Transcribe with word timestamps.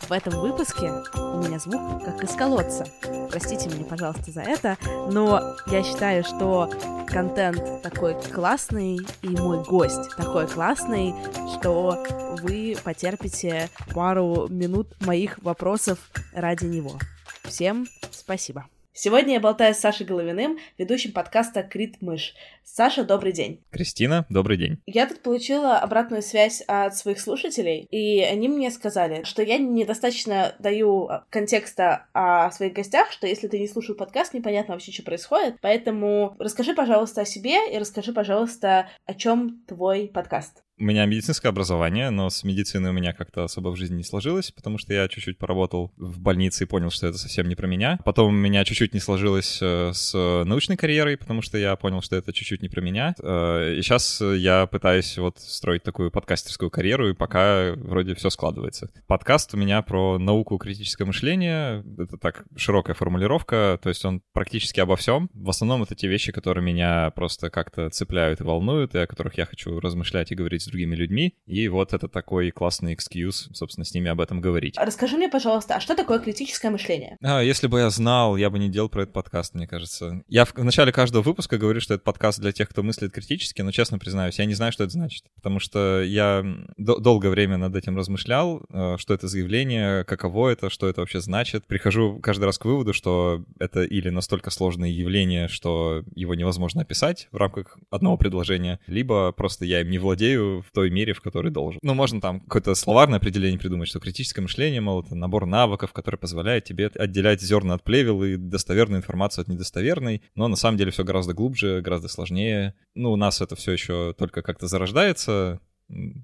В 0.00 0.12
этом 0.12 0.40
выпуске 0.40 0.92
у 1.14 1.38
меня 1.38 1.58
звук 1.58 2.04
как 2.04 2.22
из 2.22 2.30
колодца. 2.30 2.86
Простите 3.30 3.68
меня, 3.68 3.84
пожалуйста, 3.84 4.30
за 4.30 4.42
это, 4.42 4.76
но 5.10 5.56
я 5.66 5.82
считаю, 5.82 6.24
что 6.24 6.70
контент 7.06 7.82
такой 7.82 8.14
классный, 8.32 8.98
и 9.22 9.28
мой 9.28 9.62
гость 9.64 10.10
такой 10.16 10.46
классный, 10.46 11.14
что 11.58 12.04
вы 12.42 12.76
потерпите 12.84 13.70
пару 13.94 14.48
минут 14.48 14.88
моих 15.00 15.38
вопросов 15.42 15.98
ради 16.32 16.64
него. 16.64 16.98
Всем 17.44 17.86
спасибо. 18.10 18.66
Сегодня 18.96 19.34
я 19.34 19.40
болтаю 19.40 19.74
с 19.74 19.78
Сашей 19.78 20.06
Головиным, 20.06 20.56
ведущим 20.78 21.10
подкаста 21.10 21.64
«Крит 21.64 22.00
Мышь». 22.00 22.32
Саша, 22.62 23.02
добрый 23.02 23.32
день. 23.32 23.60
Кристина, 23.72 24.24
добрый 24.28 24.56
день. 24.56 24.78
Я 24.86 25.08
тут 25.08 25.20
получила 25.20 25.80
обратную 25.80 26.22
связь 26.22 26.62
от 26.68 26.96
своих 26.96 27.18
слушателей, 27.18 27.88
и 27.90 28.20
они 28.20 28.48
мне 28.48 28.70
сказали, 28.70 29.24
что 29.24 29.42
я 29.42 29.58
недостаточно 29.58 30.54
даю 30.60 31.10
контекста 31.28 32.06
о 32.12 32.52
своих 32.52 32.72
гостях, 32.72 33.10
что 33.10 33.26
если 33.26 33.48
ты 33.48 33.58
не 33.58 33.66
слушал 33.66 33.96
подкаст, 33.96 34.32
непонятно 34.32 34.74
вообще, 34.74 34.92
что 34.92 35.02
происходит. 35.02 35.56
Поэтому 35.60 36.36
расскажи, 36.38 36.72
пожалуйста, 36.72 37.22
о 37.22 37.26
себе 37.26 37.74
и 37.74 37.78
расскажи, 37.78 38.12
пожалуйста, 38.12 38.88
о 39.06 39.14
чем 39.14 39.64
твой 39.66 40.06
подкаст. 40.06 40.63
У 40.76 40.82
меня 40.82 41.06
медицинское 41.06 41.50
образование, 41.50 42.10
но 42.10 42.30
с 42.30 42.42
медициной 42.42 42.90
у 42.90 42.92
меня 42.92 43.12
как-то 43.12 43.44
особо 43.44 43.68
в 43.68 43.76
жизни 43.76 43.98
не 43.98 44.02
сложилось, 44.02 44.50
потому 44.50 44.76
что 44.76 44.92
я 44.92 45.06
чуть-чуть 45.06 45.38
поработал 45.38 45.92
в 45.96 46.18
больнице 46.18 46.64
и 46.64 46.66
понял, 46.66 46.90
что 46.90 47.06
это 47.06 47.16
совсем 47.16 47.48
не 47.48 47.54
про 47.54 47.68
меня. 47.68 48.00
Потом 48.04 48.34
у 48.34 48.36
меня 48.36 48.64
чуть-чуть 48.64 48.92
не 48.92 48.98
сложилось 48.98 49.60
э, 49.62 49.92
с 49.94 50.12
научной 50.44 50.76
карьерой, 50.76 51.16
потому 51.16 51.42
что 51.42 51.58
я 51.58 51.76
понял, 51.76 52.02
что 52.02 52.16
это 52.16 52.32
чуть-чуть 52.32 52.60
не 52.60 52.68
про 52.68 52.80
меня. 52.80 53.14
Э, 53.22 53.76
и 53.78 53.82
сейчас 53.82 54.20
я 54.20 54.66
пытаюсь 54.66 55.16
вот 55.16 55.38
строить 55.38 55.84
такую 55.84 56.10
подкастерскую 56.10 56.72
карьеру, 56.72 57.08
и 57.08 57.14
пока 57.14 57.74
вроде 57.76 58.16
все 58.16 58.28
складывается. 58.28 58.90
Подкаст 59.06 59.54
у 59.54 59.56
меня 59.56 59.80
про 59.82 60.18
науку 60.18 60.58
критическое 60.58 61.04
мышление. 61.04 61.84
Это 61.98 62.18
так 62.18 62.46
широкая 62.56 62.94
формулировка, 62.94 63.78
то 63.80 63.90
есть 63.90 64.04
он 64.04 64.22
практически 64.32 64.80
обо 64.80 64.96
всем. 64.96 65.30
В 65.34 65.50
основном 65.50 65.84
это 65.84 65.94
те 65.94 66.08
вещи, 66.08 66.32
которые 66.32 66.64
меня 66.64 67.12
просто 67.12 67.48
как-то 67.48 67.90
цепляют 67.90 68.40
и 68.40 68.44
волнуют, 68.44 68.96
и 68.96 68.98
о 68.98 69.06
которых 69.06 69.38
я 69.38 69.46
хочу 69.46 69.78
размышлять 69.78 70.32
и 70.32 70.34
говорить 70.34 70.63
с 70.64 70.68
другими 70.68 70.94
людьми, 70.94 71.34
и 71.46 71.68
вот 71.68 71.92
это 71.92 72.08
такой 72.08 72.50
классный 72.50 72.94
экскьюз, 72.94 73.50
собственно, 73.52 73.84
с 73.84 73.94
ними 73.94 74.10
об 74.10 74.20
этом 74.20 74.40
говорить. 74.40 74.76
Расскажи 74.78 75.16
мне, 75.16 75.28
пожалуйста, 75.28 75.76
а 75.76 75.80
что 75.80 75.94
такое 75.94 76.18
критическое 76.18 76.70
мышление? 76.70 77.16
А, 77.22 77.40
если 77.40 77.66
бы 77.66 77.78
я 77.78 77.90
знал, 77.90 78.36
я 78.36 78.50
бы 78.50 78.58
не 78.58 78.68
делал 78.68 78.88
про 78.88 79.02
этот 79.02 79.14
подкаст, 79.14 79.54
мне 79.54 79.66
кажется. 79.66 80.22
Я 80.28 80.44
в, 80.44 80.54
в 80.54 80.64
начале 80.64 80.92
каждого 80.92 81.22
выпуска 81.22 81.58
говорю, 81.58 81.80
что 81.80 81.94
это 81.94 82.02
подкаст 82.02 82.40
для 82.40 82.52
тех, 82.52 82.68
кто 82.68 82.82
мыслит 82.82 83.12
критически, 83.12 83.62
но, 83.62 83.70
честно 83.70 83.98
признаюсь, 83.98 84.38
я 84.38 84.44
не 84.44 84.54
знаю, 84.54 84.72
что 84.72 84.84
это 84.84 84.92
значит, 84.92 85.24
потому 85.36 85.58
что 85.60 86.02
я 86.02 86.44
до- 86.76 86.98
долгое 86.98 87.30
время 87.30 87.56
над 87.56 87.74
этим 87.76 87.96
размышлял, 87.96 88.62
э, 88.70 88.96
что 88.98 89.14
это 89.14 89.28
за 89.28 89.38
явление, 89.38 90.04
каково 90.04 90.50
это, 90.50 90.70
что 90.70 90.88
это 90.88 91.00
вообще 91.00 91.20
значит. 91.20 91.66
Прихожу 91.66 92.20
каждый 92.22 92.44
раз 92.44 92.58
к 92.58 92.64
выводу, 92.64 92.92
что 92.92 93.44
это 93.58 93.82
или 93.82 94.10
настолько 94.10 94.50
сложное 94.50 94.88
явление, 94.88 95.48
что 95.48 96.04
его 96.14 96.34
невозможно 96.34 96.82
описать 96.82 97.28
в 97.32 97.36
рамках 97.36 97.78
одного 97.90 98.16
предложения, 98.16 98.80
либо 98.86 99.32
просто 99.32 99.64
я 99.64 99.80
им 99.80 99.90
не 99.90 99.98
владею, 99.98 100.53
в 100.62 100.70
той 100.72 100.90
мере, 100.90 101.12
в 101.12 101.20
которой 101.20 101.50
должен. 101.50 101.78
Ну, 101.82 101.94
можно 101.94 102.20
там 102.20 102.40
какое-то 102.40 102.74
словарное 102.74 103.18
определение 103.18 103.58
придумать, 103.58 103.88
что 103.88 104.00
критическое 104.00 104.42
мышление, 104.42 104.80
мол, 104.80 105.02
это 105.02 105.14
набор 105.14 105.46
навыков, 105.46 105.92
который 105.92 106.16
позволяет 106.16 106.64
тебе 106.64 106.86
отделять 106.86 107.40
зерна 107.40 107.74
от 107.74 107.84
плевел 107.84 108.22
и 108.22 108.36
достоверную 108.36 109.00
информацию 109.00 109.42
от 109.42 109.48
недостоверной, 109.48 110.22
но 110.34 110.48
на 110.48 110.56
самом 110.56 110.78
деле 110.78 110.90
все 110.90 111.04
гораздо 111.04 111.34
глубже, 111.34 111.80
гораздо 111.80 112.08
сложнее. 112.08 112.74
Ну, 112.94 113.12
у 113.12 113.16
нас 113.16 113.40
это 113.40 113.56
все 113.56 113.72
еще 113.72 114.14
только 114.16 114.42
как-то 114.42 114.66
зарождается, 114.66 115.60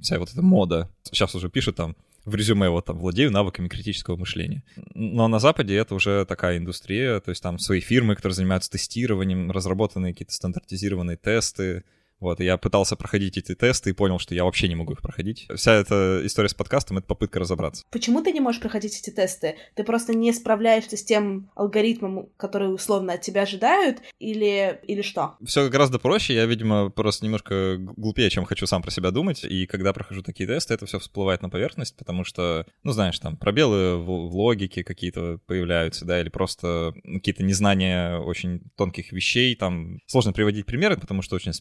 вся 0.01 0.19
вот 0.19 0.31
эта 0.33 0.43
мода. 0.43 0.91
Сейчас 1.03 1.35
уже 1.35 1.51
пишут 1.51 1.77
там 1.77 1.97
в 2.25 2.35
резюме 2.35 2.69
вот 2.69 2.85
там 2.87 2.99
владею 2.99 3.31
навыками 3.31 3.69
критического 3.69 4.17
мышления. 4.17 4.63
Но 4.95 5.29
на 5.29 5.39
Западе 5.39 5.75
это 5.77 5.95
уже 5.95 6.25
такая 6.27 6.59
индустрия, 6.59 7.21
то 7.21 7.31
есть 7.31 7.43
там 7.43 7.59
свои 7.59 7.81
фирмы, 7.81 8.15
которые 8.15 8.37
занимаются 8.37 8.71
тестированием, 8.71 9.51
разработанные 9.51 10.13
какие-то 10.13 10.35
стандартизированные 10.35 11.17
тесты, 11.17 11.85
вот, 12.21 12.41
и 12.41 12.45
я 12.45 12.57
пытался 12.57 12.97
проходить 12.97 13.39
эти 13.39 13.55
тесты 13.55 13.91
и 13.91 13.93
понял, 13.93 14.19
что 14.19 14.35
я 14.35 14.45
вообще 14.45 14.69
не 14.69 14.75
могу 14.75 14.93
их 14.93 15.03
проходить. 15.03 15.47
Вся 15.55 15.75
эта 15.75 16.21
история 16.25 16.49
с 16.49 16.55
подкастом— 16.55 16.99
это 16.99 17.07
попытка 17.07 17.41
разобраться. 17.41 17.85
Почему 17.91 18.23
ты 18.23 18.33
не 18.33 18.41
можешь 18.41 18.61
проходить 18.61 18.99
эти 18.99 19.11
тесты? 19.11 19.57
Ты 19.75 19.85
просто 19.85 20.15
не 20.15 20.33
справляешься 20.33 20.97
с 20.97 21.05
тем 21.05 21.51
алгоритмом, 21.55 22.29
который 22.37 22.73
условно 22.73 23.15
от 23.15 23.23
тебя 23.23 23.43
ожидают, 23.43 23.99
или, 24.19 24.81
или 24.87 25.03
что? 25.03 25.37
Все 25.45 25.69
гораздо 25.69 25.99
проще. 25.99 26.35
Я, 26.35 26.47
видимо, 26.47 26.91
просто 26.91 27.25
немножко 27.25 27.77
глупее, 27.79 28.31
чем 28.31 28.45
хочу 28.45 28.67
сам 28.67 28.83
про 28.83 28.91
себя 28.91 29.11
думать. 29.11 29.45
И 29.45 29.67
когда 29.67 29.93
прохожу 29.93 30.23
такие 30.23 30.47
тесты, 30.47 30.75
это 30.75 30.87
все 30.87 30.99
всплывает 30.99 31.43
на 31.43 31.49
поверхность, 31.49 31.97
потому 31.97 32.25
что, 32.25 32.67
ну, 32.83 32.93
знаешь, 32.93 33.19
там 33.19 33.37
пробелы 33.37 33.97
в, 33.97 34.29
в 34.29 34.37
логике 34.37 34.85
какие-то 34.85 35.39
появляются, 35.47 36.05
да, 36.05 36.21
или 36.21 36.29
просто 36.29 36.95
какие-то 37.03 37.43
незнания 37.43 38.19
очень 38.19 38.61
тонких 38.77 39.13
вещей. 39.13 39.55
Там 39.57 40.01
сложно 40.07 40.33
приводить 40.33 40.67
примеры, 40.67 40.97
потому 40.97 41.23
что 41.23 41.37
очень 41.37 41.53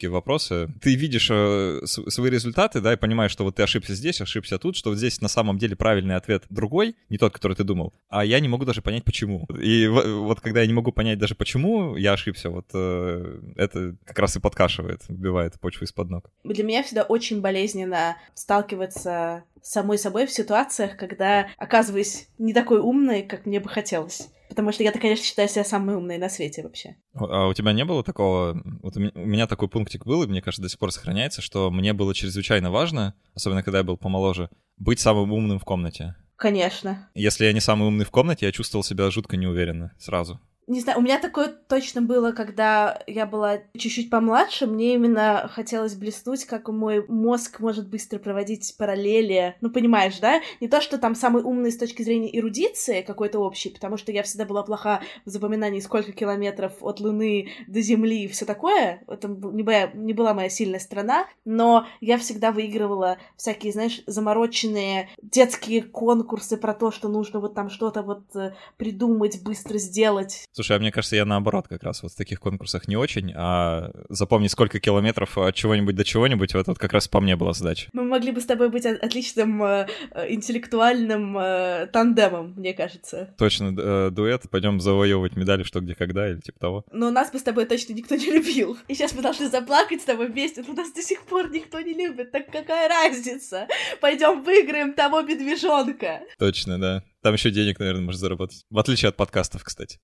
специфические 0.00 0.10
вопросы. 0.10 0.68
Ты 0.80 0.94
видишь 0.94 1.28
э, 1.30 1.80
свои 1.84 2.30
результаты, 2.30 2.80
да, 2.80 2.92
и 2.92 2.96
понимаешь, 2.96 3.30
что 3.30 3.44
вот 3.44 3.56
ты 3.56 3.62
ошибся 3.62 3.94
здесь, 3.94 4.20
ошибся 4.20 4.58
тут, 4.58 4.76
что 4.76 4.90
вот 4.90 4.98
здесь 4.98 5.20
на 5.20 5.28
самом 5.28 5.58
деле 5.58 5.76
правильный 5.76 6.16
ответ 6.16 6.44
другой, 6.50 6.96
не 7.10 7.18
тот, 7.18 7.32
который 7.32 7.56
ты 7.56 7.64
думал, 7.64 7.92
а 8.08 8.24
я 8.24 8.40
не 8.40 8.48
могу 8.48 8.64
даже 8.64 8.82
понять, 8.82 9.04
почему. 9.04 9.46
И 9.62 9.86
вот 9.88 10.40
когда 10.40 10.60
я 10.60 10.66
не 10.66 10.72
могу 10.72 10.92
понять 10.92 11.18
даже, 11.18 11.34
почему 11.34 11.96
я 11.96 12.12
ошибся, 12.14 12.50
вот 12.50 12.66
э, 12.74 13.40
это 13.56 13.96
как 14.04 14.18
раз 14.18 14.36
и 14.36 14.40
подкашивает, 14.40 15.02
вбивает 15.08 15.60
почву 15.60 15.84
из-под 15.84 16.10
ног. 16.10 16.30
Для 16.44 16.64
меня 16.64 16.82
всегда 16.82 17.02
очень 17.02 17.40
болезненно 17.40 18.16
сталкиваться 18.34 19.44
самой 19.62 19.98
собой 19.98 20.26
в 20.26 20.30
ситуациях, 20.30 20.96
когда 20.96 21.48
оказываюсь 21.58 22.28
не 22.38 22.54
такой 22.54 22.80
умной, 22.80 23.22
как 23.22 23.46
мне 23.46 23.60
бы 23.60 23.68
хотелось. 23.68 24.28
Потому 24.60 24.74
что 24.74 24.82
я-то, 24.82 24.98
конечно, 24.98 25.24
считаю 25.24 25.48
себя 25.48 25.64
самой 25.64 25.96
умной 25.96 26.18
на 26.18 26.28
свете 26.28 26.62
вообще. 26.62 26.96
А 27.14 27.48
у 27.48 27.54
тебя 27.54 27.72
не 27.72 27.82
было 27.86 28.04
такого... 28.04 28.60
Вот 28.82 28.94
у 28.94 29.00
меня 29.00 29.46
такой 29.46 29.68
пунктик 29.68 30.04
был, 30.04 30.22
и 30.22 30.26
мне 30.26 30.42
кажется, 30.42 30.60
до 30.60 30.68
сих 30.68 30.78
пор 30.78 30.92
сохраняется, 30.92 31.40
что 31.40 31.70
мне 31.70 31.94
было 31.94 32.14
чрезвычайно 32.14 32.70
важно, 32.70 33.14
особенно 33.34 33.62
когда 33.62 33.78
я 33.78 33.84
был 33.84 33.96
помоложе, 33.96 34.50
быть 34.76 35.00
самым 35.00 35.32
умным 35.32 35.58
в 35.58 35.64
комнате. 35.64 36.14
Конечно. 36.36 37.08
Если 37.14 37.46
я 37.46 37.54
не 37.54 37.60
самый 37.60 37.88
умный 37.88 38.04
в 38.04 38.10
комнате, 38.10 38.44
я 38.44 38.52
чувствовал 38.52 38.84
себя 38.84 39.10
жутко 39.10 39.38
неуверенно 39.38 39.94
сразу 39.98 40.38
не 40.70 40.80
знаю, 40.80 41.00
у 41.00 41.02
меня 41.02 41.18
такое 41.18 41.48
точно 41.48 42.00
было, 42.00 42.30
когда 42.30 43.02
я 43.08 43.26
была 43.26 43.58
чуть-чуть 43.76 44.08
помладше, 44.08 44.68
мне 44.68 44.94
именно 44.94 45.50
хотелось 45.52 45.96
блеснуть, 45.96 46.44
как 46.44 46.68
мой 46.68 47.04
мозг 47.08 47.58
может 47.58 47.88
быстро 47.88 48.20
проводить 48.20 48.76
параллели, 48.78 49.56
ну, 49.60 49.70
понимаешь, 49.70 50.20
да? 50.20 50.40
Не 50.60 50.68
то, 50.68 50.80
что 50.80 50.98
там 50.98 51.16
самый 51.16 51.42
умный 51.42 51.72
с 51.72 51.76
точки 51.76 52.02
зрения 52.02 52.38
эрудиции 52.38 53.02
какой-то 53.02 53.40
общий, 53.40 53.70
потому 53.70 53.96
что 53.96 54.12
я 54.12 54.22
всегда 54.22 54.44
была 54.44 54.62
плоха 54.62 55.02
в 55.24 55.30
запоминании, 55.30 55.80
сколько 55.80 56.12
километров 56.12 56.74
от 56.80 57.00
Луны 57.00 57.48
до 57.66 57.80
Земли 57.80 58.24
и 58.24 58.28
все 58.28 58.44
такое, 58.44 59.02
это 59.08 59.26
не, 59.26 59.64
моя, 59.64 59.90
не 59.92 60.12
была 60.12 60.34
моя 60.34 60.48
сильная 60.48 60.78
страна, 60.78 61.26
но 61.44 61.88
я 62.00 62.16
всегда 62.16 62.52
выигрывала 62.52 63.18
всякие, 63.36 63.72
знаешь, 63.72 64.02
замороченные 64.06 65.08
детские 65.20 65.82
конкурсы 65.82 66.56
про 66.56 66.74
то, 66.74 66.92
что 66.92 67.08
нужно 67.08 67.40
вот 67.40 67.54
там 67.54 67.70
что-то 67.70 68.02
вот 68.02 68.36
э, 68.36 68.54
придумать, 68.76 69.42
быстро 69.42 69.78
сделать. 69.78 70.44
Слушай, 70.60 70.76
а 70.76 70.78
мне 70.78 70.92
кажется, 70.92 71.16
я 71.16 71.24
наоборот 71.24 71.68
как 71.68 71.82
раз 71.84 72.02
вот 72.02 72.12
в 72.12 72.16
таких 72.16 72.38
конкурсах 72.38 72.86
не 72.86 72.94
очень, 72.94 73.32
а 73.34 73.90
запомнить 74.10 74.50
сколько 74.50 74.78
километров 74.78 75.38
от 75.38 75.54
чего-нибудь 75.54 75.96
до 75.96 76.04
чего-нибудь, 76.04 76.52
вот, 76.52 76.66
вот 76.66 76.78
как 76.78 76.92
раз 76.92 77.08
по 77.08 77.18
мне 77.22 77.34
была 77.34 77.54
задача. 77.54 77.88
Мы 77.94 78.04
могли 78.04 78.30
бы 78.30 78.42
с 78.42 78.44
тобой 78.44 78.68
быть 78.68 78.84
отличным 78.84 79.62
э, 79.62 79.86
э, 80.10 80.34
интеллектуальным 80.34 81.38
э, 81.38 81.86
тандемом, 81.90 82.52
мне 82.58 82.74
кажется. 82.74 83.34
Точно, 83.38 83.74
э, 83.74 84.10
дуэт, 84.10 84.50
пойдем 84.50 84.82
завоевывать 84.82 85.34
медали 85.34 85.62
что 85.62 85.80
где 85.80 85.94
когда 85.94 86.28
или 86.28 86.40
типа 86.40 86.58
того. 86.58 86.84
Но 86.92 87.10
нас 87.10 87.30
бы 87.32 87.38
с 87.38 87.42
тобой 87.42 87.64
точно 87.64 87.94
никто 87.94 88.14
не 88.16 88.30
любил. 88.30 88.76
И 88.86 88.94
сейчас 88.94 89.14
мы 89.14 89.22
должны 89.22 89.48
заплакать 89.48 90.02
с 90.02 90.04
тобой 90.04 90.28
вместе, 90.28 90.62
но 90.68 90.74
нас 90.74 90.92
до 90.92 91.00
сих 91.00 91.22
пор 91.22 91.50
никто 91.50 91.80
не 91.80 91.94
любит, 91.94 92.32
так 92.32 92.52
какая 92.52 92.86
разница? 92.86 93.66
Пойдем 94.02 94.42
выиграем 94.42 94.92
того 94.92 95.22
медвежонка. 95.22 96.20
Точно, 96.38 96.78
да. 96.78 97.02
Там 97.22 97.32
еще 97.32 97.50
денег, 97.50 97.78
наверное, 97.78 98.02
можно 98.02 98.20
заработать. 98.20 98.66
В 98.68 98.78
отличие 98.78 99.08
от 99.08 99.16
подкастов, 99.16 99.64
кстати. 99.64 99.98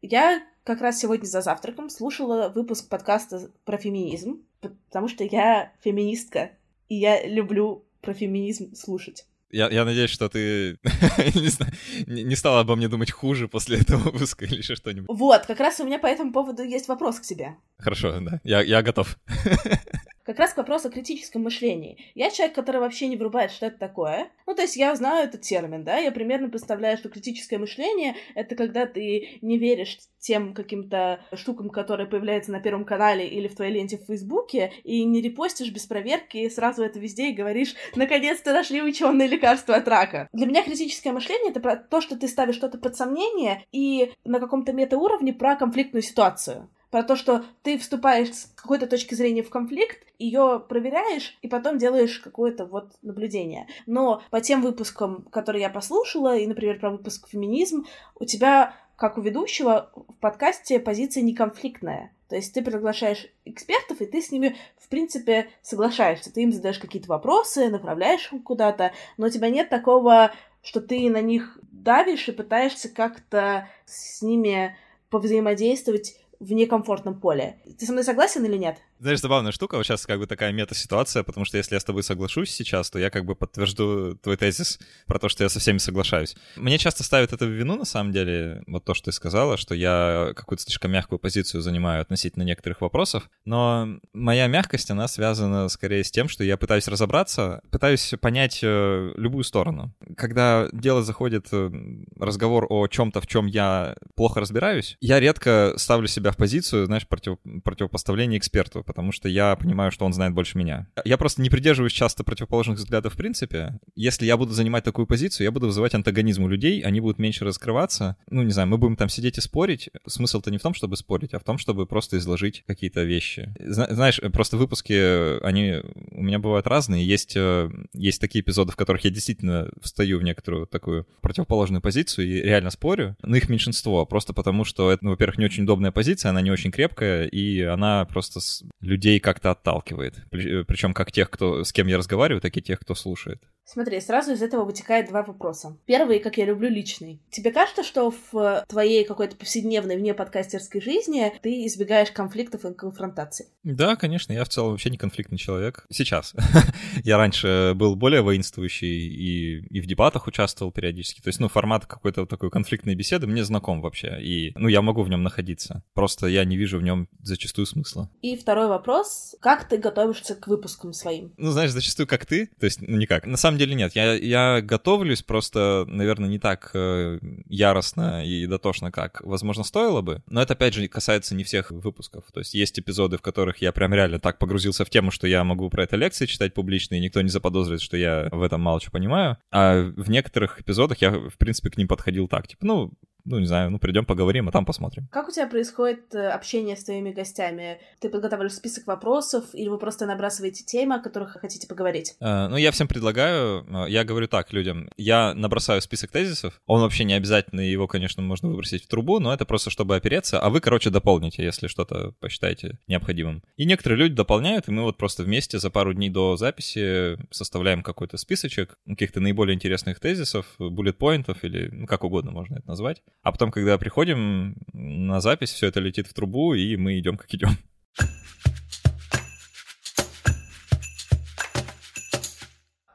Я 0.00 0.42
как 0.62 0.80
раз 0.80 0.98
сегодня 1.00 1.26
за 1.26 1.40
завтраком 1.40 1.90
слушала 1.90 2.52
выпуск 2.54 2.88
подкаста 2.88 3.50
про 3.64 3.78
феминизм, 3.78 4.42
потому 4.60 5.08
что 5.08 5.24
я 5.24 5.72
феминистка, 5.82 6.52
и 6.88 6.94
я 6.94 7.26
люблю 7.26 7.84
про 8.00 8.14
феминизм 8.14 8.74
слушать. 8.76 9.26
Я, 9.50 9.68
я 9.70 9.84
надеюсь, 9.84 10.10
что 10.10 10.28
ты 10.28 10.78
не, 11.34 11.48
знаю, 11.48 11.72
не 12.06 12.36
стала 12.36 12.60
обо 12.60 12.76
мне 12.76 12.88
думать 12.88 13.10
хуже 13.10 13.48
после 13.48 13.78
этого 13.78 14.10
выпуска 14.10 14.44
или 14.44 14.58
еще 14.58 14.76
что-нибудь. 14.76 15.08
Вот, 15.08 15.46
как 15.46 15.58
раз 15.58 15.80
у 15.80 15.84
меня 15.84 15.98
по 15.98 16.06
этому 16.06 16.32
поводу 16.32 16.62
есть 16.62 16.86
вопрос 16.86 17.18
к 17.18 17.22
тебе. 17.22 17.56
Хорошо, 17.78 18.20
да, 18.20 18.40
я, 18.44 18.60
я 18.60 18.82
готов. 18.82 19.18
как 20.28 20.40
раз 20.40 20.52
к 20.52 20.58
вопросу 20.58 20.88
о 20.88 20.90
критическом 20.90 21.44
мышлении. 21.44 21.96
Я 22.14 22.30
человек, 22.30 22.54
который 22.54 22.82
вообще 22.82 23.06
не 23.06 23.16
врубает, 23.16 23.50
что 23.50 23.64
это 23.64 23.78
такое. 23.78 24.30
Ну, 24.46 24.54
то 24.54 24.60
есть 24.60 24.76
я 24.76 24.94
знаю 24.94 25.26
этот 25.26 25.40
термин, 25.40 25.84
да, 25.84 25.96
я 25.96 26.12
примерно 26.12 26.50
представляю, 26.50 26.98
что 26.98 27.08
критическое 27.08 27.56
мышление— 27.56 28.14
это 28.34 28.54
когда 28.54 28.84
ты 28.84 29.38
не 29.40 29.56
веришь 29.56 29.96
тем 30.18 30.52
каким-то 30.52 31.20
штукам, 31.32 31.70
которые 31.70 32.06
появляются 32.06 32.52
на 32.52 32.60
Первом 32.60 32.84
канале 32.84 33.26
или 33.26 33.48
в 33.48 33.56
твоей 33.56 33.72
ленте 33.72 33.96
в 33.96 34.04
Фейсбуке, 34.04 34.70
и 34.84 35.02
не 35.04 35.22
репостишь 35.22 35.72
без 35.72 35.86
проверки, 35.86 36.36
и 36.36 36.50
сразу 36.50 36.82
это 36.82 36.98
везде 36.98 37.30
и 37.30 37.34
говоришь, 37.34 37.74
наконец-то 37.96 38.52
нашли 38.52 38.82
ученые 38.82 39.28
лекарства 39.28 39.76
от 39.76 39.88
рака. 39.88 40.28
Для 40.34 40.44
меня 40.44 40.62
критическое 40.62 41.12
мышление— 41.12 41.50
это 41.52 41.60
про 41.60 41.76
то, 41.76 42.02
что 42.02 42.18
ты 42.18 42.28
ставишь 42.28 42.56
что-то 42.56 42.76
под 42.76 42.96
сомнение 42.96 43.64
и 43.72 44.12
на 44.26 44.40
каком-то 44.40 44.74
метауровне 44.74 45.32
про 45.32 45.56
конфликтную 45.56 46.02
ситуацию 46.02 46.68
про 46.90 47.02
то, 47.02 47.16
что 47.16 47.44
ты 47.62 47.78
вступаешь 47.78 48.34
с 48.34 48.44
какой-то 48.54 48.86
точки 48.86 49.14
зрения 49.14 49.42
в 49.42 49.50
конфликт, 49.50 49.98
ее 50.18 50.62
проверяешь 50.68 51.36
и 51.42 51.48
потом 51.48 51.78
делаешь 51.78 52.18
какое-то 52.18 52.64
вот 52.64 52.92
наблюдение. 53.02 53.68
Но 53.86 54.22
по 54.30 54.40
тем 54.40 54.62
выпускам, 54.62 55.22
которые 55.30 55.62
я 55.62 55.70
послушала, 55.70 56.36
и, 56.36 56.46
например, 56.46 56.78
про 56.78 56.90
выпуск 56.90 57.28
«Феминизм», 57.28 57.86
у 58.18 58.24
тебя, 58.24 58.74
как 58.96 59.18
у 59.18 59.20
ведущего, 59.20 59.90
в 59.94 60.14
подкасте 60.20 60.80
позиция 60.80 61.22
не 61.22 61.34
конфликтная. 61.34 62.12
То 62.28 62.36
есть 62.36 62.52
ты 62.52 62.62
приглашаешь 62.62 63.26
экспертов, 63.46 64.00
и 64.00 64.06
ты 64.06 64.20
с 64.20 64.30
ними, 64.30 64.56
в 64.76 64.88
принципе, 64.88 65.48
соглашаешься. 65.62 66.32
Ты 66.32 66.42
им 66.42 66.52
задаешь 66.52 66.78
какие-то 66.78 67.08
вопросы, 67.08 67.68
направляешь 67.68 68.30
их 68.32 68.42
куда-то, 68.42 68.92
но 69.16 69.26
у 69.26 69.30
тебя 69.30 69.48
нет 69.48 69.70
такого, 69.70 70.32
что 70.62 70.80
ты 70.80 71.08
на 71.08 71.22
них 71.22 71.58
давишь 71.72 72.28
и 72.28 72.32
пытаешься 72.32 72.90
как-то 72.90 73.68
с 73.86 74.20
ними 74.20 74.76
повзаимодействовать 75.08 76.20
в 76.40 76.52
некомфортном 76.52 77.20
поле. 77.20 77.60
Ты 77.78 77.86
со 77.86 77.92
мной 77.92 78.04
согласен 78.04 78.44
или 78.44 78.56
нет? 78.56 78.78
Знаешь, 79.00 79.20
забавная 79.20 79.52
штука, 79.52 79.76
вот 79.76 79.84
сейчас 79.84 80.06
как 80.06 80.18
бы 80.18 80.26
такая 80.26 80.52
мета-ситуация, 80.52 81.22
потому 81.22 81.44
что 81.44 81.56
если 81.56 81.74
я 81.74 81.80
с 81.80 81.84
тобой 81.84 82.02
соглашусь 82.02 82.50
сейчас, 82.50 82.90
то 82.90 82.98
я 82.98 83.10
как 83.10 83.24
бы 83.24 83.36
подтвержду 83.36 84.16
твой 84.16 84.36
тезис 84.36 84.80
про 85.06 85.20
то, 85.20 85.28
что 85.28 85.44
я 85.44 85.48
со 85.48 85.60
всеми 85.60 85.78
соглашаюсь. 85.78 86.34
Мне 86.56 86.78
часто 86.78 87.04
ставят 87.04 87.32
это 87.32 87.46
в 87.46 87.50
вину, 87.50 87.76
на 87.76 87.84
самом 87.84 88.12
деле, 88.12 88.64
вот 88.66 88.84
то, 88.84 88.94
что 88.94 89.06
ты 89.06 89.12
сказала, 89.12 89.56
что 89.56 89.76
я 89.76 90.32
какую-то 90.34 90.64
слишком 90.64 90.90
мягкую 90.90 91.20
позицию 91.20 91.60
занимаю 91.60 92.02
относительно 92.02 92.42
некоторых 92.42 92.80
вопросов, 92.80 93.30
но 93.44 93.88
моя 94.12 94.48
мягкость, 94.48 94.90
она 94.90 95.06
связана 95.06 95.68
скорее 95.68 96.02
с 96.02 96.10
тем, 96.10 96.28
что 96.28 96.42
я 96.42 96.56
пытаюсь 96.56 96.88
разобраться, 96.88 97.62
пытаюсь 97.70 98.14
понять 98.20 98.60
э, 98.64 99.12
любую 99.16 99.44
сторону. 99.44 99.94
Когда 100.16 100.68
дело 100.72 101.04
заходит, 101.04 101.46
э, 101.52 101.70
разговор 102.18 102.66
о 102.68 102.88
чем-то, 102.88 103.20
в 103.20 103.28
чем 103.28 103.46
я 103.46 103.94
плохо 104.16 104.40
разбираюсь, 104.40 104.96
я 105.00 105.20
редко 105.20 105.74
ставлю 105.76 106.08
себя 106.08 106.32
в 106.32 106.36
позицию, 106.36 106.86
знаешь, 106.86 107.06
против, 107.06 107.36
противопоставления 107.62 108.38
эксперту, 108.38 108.82
потому 108.88 109.12
что 109.12 109.28
я 109.28 109.54
понимаю, 109.54 109.92
что 109.92 110.06
он 110.06 110.14
знает 110.14 110.32
больше 110.32 110.56
меня. 110.56 110.88
Я 111.04 111.18
просто 111.18 111.42
не 111.42 111.50
придерживаюсь 111.50 111.92
часто 111.92 112.24
противоположных 112.24 112.78
взглядов 112.78 113.12
в 113.12 113.16
принципе. 113.16 113.78
Если 113.94 114.24
я 114.24 114.36
буду 114.38 114.52
занимать 114.52 114.82
такую 114.82 115.06
позицию, 115.06 115.44
я 115.44 115.52
буду 115.52 115.66
вызывать 115.66 115.94
антагонизм 115.94 116.44
у 116.44 116.48
людей, 116.48 116.80
они 116.80 117.00
будут 117.00 117.18
меньше 117.18 117.44
раскрываться. 117.44 118.16
Ну, 118.30 118.42
не 118.42 118.50
знаю, 118.50 118.66
мы 118.68 118.78
будем 118.78 118.96
там 118.96 119.10
сидеть 119.10 119.36
и 119.36 119.42
спорить. 119.42 119.90
Смысл-то 120.06 120.50
не 120.50 120.56
в 120.56 120.62
том, 120.62 120.72
чтобы 120.72 120.96
спорить, 120.96 121.34
а 121.34 121.38
в 121.38 121.44
том, 121.44 121.58
чтобы 121.58 121.86
просто 121.86 122.16
изложить 122.16 122.64
какие-то 122.66 123.04
вещи. 123.04 123.54
Знаешь, 123.58 124.20
просто 124.32 124.56
выпуски, 124.56 125.38
они 125.44 125.82
у 126.10 126.22
меня 126.22 126.38
бывают 126.38 126.66
разные. 126.66 127.06
Есть, 127.06 127.36
э, 127.36 127.70
есть 127.92 128.20
такие 128.20 128.42
эпизоды, 128.42 128.72
в 128.72 128.76
которых 128.76 129.04
я 129.04 129.10
действительно 129.10 129.68
встаю 129.82 130.18
в 130.18 130.22
некоторую 130.22 130.66
такую 130.66 131.06
противоположную 131.20 131.82
позицию 131.82 132.26
и 132.26 132.40
реально 132.40 132.70
спорю, 132.70 133.16
но 133.22 133.36
их 133.36 133.48
меньшинство, 133.48 134.06
просто 134.06 134.32
потому 134.32 134.64
что 134.64 134.90
это, 134.90 135.04
ну, 135.04 135.10
во-первых, 135.10 135.38
не 135.38 135.44
очень 135.44 135.64
удобная 135.64 135.92
позиция, 135.92 136.30
она 136.30 136.40
не 136.40 136.50
очень 136.50 136.70
крепкая, 136.70 137.26
и 137.26 137.60
она 137.62 138.04
просто 138.06 138.40
людей 138.80 139.20
как-то 139.20 139.50
отталкивает. 139.50 140.18
Э, 140.32 140.64
Причем 140.64 140.94
как 140.94 141.12
тех, 141.12 141.30
кто, 141.30 141.64
с 141.64 141.72
кем 141.72 141.86
я 141.86 141.98
разговариваю, 141.98 142.40
так 142.40 142.56
и 142.56 142.62
тех, 142.62 142.80
кто 142.80 142.94
слушает. 142.94 143.42
Смотри, 143.70 144.00
сразу 144.00 144.32
из 144.32 144.40
этого 144.40 144.64
вытекает 144.64 145.08
два 145.08 145.22
вопроса. 145.22 145.76
Первый, 145.84 146.20
как 146.20 146.38
я 146.38 146.46
люблю, 146.46 146.70
личный. 146.70 147.20
Тебе 147.30 147.52
кажется, 147.52 147.84
что 147.84 148.10
в 148.32 148.64
твоей 148.66 149.04
какой-то 149.04 149.36
повседневной 149.36 149.98
вне 149.98 150.14
подкастерской 150.14 150.80
жизни 150.80 151.30
ты 151.42 151.66
избегаешь 151.66 152.10
конфликтов 152.10 152.64
и 152.64 152.72
конфронтаций? 152.72 153.44
Да, 153.64 153.96
конечно, 153.96 154.32
я 154.32 154.44
в 154.44 154.48
целом 154.48 154.70
вообще 154.70 154.88
не 154.88 154.96
конфликтный 154.96 155.36
человек. 155.36 155.84
Сейчас. 155.90 156.34
я 157.04 157.18
раньше 157.18 157.74
был 157.74 157.94
более 157.94 158.22
воинствующий 158.22 159.06
и, 159.06 159.58
и 159.66 159.80
в 159.82 159.86
дебатах 159.86 160.26
участвовал 160.26 160.72
периодически. 160.72 161.20
То 161.20 161.28
есть, 161.28 161.38
ну, 161.38 161.48
формат 161.48 161.84
какой-то 161.84 162.22
вот 162.22 162.30
такой 162.30 162.50
конфликтной 162.50 162.94
беседы 162.94 163.26
мне 163.26 163.44
знаком 163.44 163.82
вообще. 163.82 164.18
И, 164.22 164.52
ну, 164.54 164.68
я 164.68 164.80
могу 164.80 165.02
в 165.02 165.10
нем 165.10 165.22
находиться. 165.22 165.82
Просто 165.92 166.26
я 166.26 166.46
не 166.46 166.56
вижу 166.56 166.78
в 166.78 166.82
нем 166.82 167.06
зачастую 167.22 167.66
смысла. 167.66 168.10
И 168.22 168.34
второй 168.34 168.68
вопрос. 168.68 169.36
Как 169.40 169.68
ты 169.68 169.76
готовишься 169.76 170.34
к 170.34 170.48
выпускам 170.48 170.94
своим? 170.94 171.34
Ну, 171.36 171.50
знаешь, 171.50 171.72
зачастую 171.72 172.06
как 172.06 172.24
ты. 172.24 172.46
То 172.58 172.64
есть, 172.64 172.80
ну, 172.80 172.96
никак. 172.96 173.26
На 173.26 173.36
самом 173.36 173.57
деле 173.58 173.74
нет. 173.74 173.94
Я, 173.94 174.14
я 174.14 174.60
готовлюсь 174.60 175.22
просто, 175.22 175.84
наверное, 175.88 176.28
не 176.28 176.38
так 176.38 176.70
э, 176.74 177.18
яростно 177.48 178.24
и 178.24 178.46
дотошно, 178.46 178.90
как, 178.90 179.20
возможно, 179.22 179.64
стоило 179.64 180.00
бы. 180.00 180.22
Но 180.28 180.40
это, 180.40 180.54
опять 180.54 180.74
же, 180.74 180.86
касается 180.88 181.34
не 181.34 181.44
всех 181.44 181.70
выпусков. 181.70 182.24
То 182.32 182.40
есть 182.40 182.54
есть 182.54 182.78
эпизоды, 182.78 183.18
в 183.18 183.22
которых 183.22 183.58
я 183.58 183.72
прям 183.72 183.92
реально 183.92 184.18
так 184.18 184.38
погрузился 184.38 184.84
в 184.84 184.90
тему, 184.90 185.10
что 185.10 185.26
я 185.26 185.44
могу 185.44 185.68
про 185.70 185.84
это 185.84 185.96
лекции 185.96 186.26
читать 186.26 186.54
публично, 186.54 186.94
и 186.94 187.00
никто 187.00 187.20
не 187.20 187.28
заподозрит, 187.28 187.80
что 187.80 187.96
я 187.96 188.28
в 188.30 188.42
этом 188.42 188.60
мало 188.60 188.80
что 188.80 188.90
понимаю. 188.90 189.36
А 189.50 189.82
в 189.82 190.10
некоторых 190.10 190.60
эпизодах 190.60 190.98
я, 191.02 191.10
в 191.10 191.36
принципе, 191.38 191.70
к 191.70 191.76
ним 191.76 191.88
подходил 191.88 192.28
так. 192.28 192.48
Типа, 192.48 192.66
ну, 192.66 192.92
ну, 193.28 193.38
не 193.38 193.46
знаю, 193.46 193.70
ну, 193.70 193.78
придем 193.78 194.04
поговорим, 194.04 194.48
а 194.48 194.52
там 194.52 194.64
посмотрим. 194.64 195.06
Как 195.10 195.28
у 195.28 195.30
тебя 195.30 195.46
происходит 195.46 196.14
э, 196.14 196.28
общение 196.28 196.76
с 196.76 196.84
твоими 196.84 197.12
гостями? 197.12 197.78
Ты 198.00 198.08
подготавливаешь 198.08 198.54
список 198.54 198.86
вопросов, 198.86 199.44
или 199.52 199.68
вы 199.68 199.78
просто 199.78 200.06
набрасываете 200.06 200.64
темы, 200.64 200.96
о 200.96 200.98
которых 201.00 201.36
хотите 201.40 201.66
поговорить? 201.66 202.16
Uh, 202.20 202.48
ну, 202.48 202.56
я 202.56 202.70
всем 202.70 202.88
предлагаю, 202.88 203.66
э, 203.68 203.90
я 203.90 204.04
говорю 204.04 204.28
так 204.28 204.52
людям, 204.52 204.88
я 204.96 205.34
набросаю 205.34 205.82
список 205.82 206.10
тезисов, 206.10 206.60
он 206.66 206.80
вообще 206.80 207.04
не 207.04 207.14
обязательно, 207.14 207.60
его, 207.60 207.86
конечно, 207.86 208.22
можно 208.22 208.48
выбросить 208.48 208.84
в 208.84 208.88
трубу, 208.88 209.20
но 209.20 209.32
это 209.32 209.44
просто 209.44 209.70
чтобы 209.70 209.96
опереться, 209.96 210.40
а 210.40 210.48
вы, 210.48 210.60
короче, 210.60 210.90
дополните, 210.90 211.44
если 211.44 211.66
что-то 211.66 212.12
посчитаете 212.20 212.78
необходимым. 212.86 213.42
И 213.56 213.66
некоторые 213.66 213.98
люди 213.98 214.14
дополняют, 214.14 214.68
и 214.68 214.70
мы 214.70 214.82
вот 214.84 214.96
просто 214.96 215.22
вместе 215.22 215.58
за 215.58 215.70
пару 215.70 215.92
дней 215.92 216.08
до 216.08 216.36
записи 216.36 217.18
составляем 217.30 217.82
какой-то 217.82 218.16
списочек 218.16 218.78
каких-то 218.86 219.20
наиболее 219.20 219.54
интересных 219.54 220.00
тезисов, 220.00 220.46
буллет-поинтов 220.58 221.44
или 221.44 221.68
ну, 221.70 221.86
как 221.86 222.04
угодно 222.04 222.30
можно 222.30 222.56
это 222.56 222.68
назвать. 222.68 223.02
А 223.22 223.32
потом, 223.32 223.50
когда 223.50 223.78
приходим 223.78 224.56
на 224.72 225.20
запись, 225.20 225.52
все 225.52 225.66
это 225.66 225.80
летит 225.80 226.06
в 226.06 226.14
трубу, 226.14 226.54
и 226.54 226.76
мы 226.76 226.98
идем 226.98 227.16
как 227.16 227.32
идем. 227.34 227.50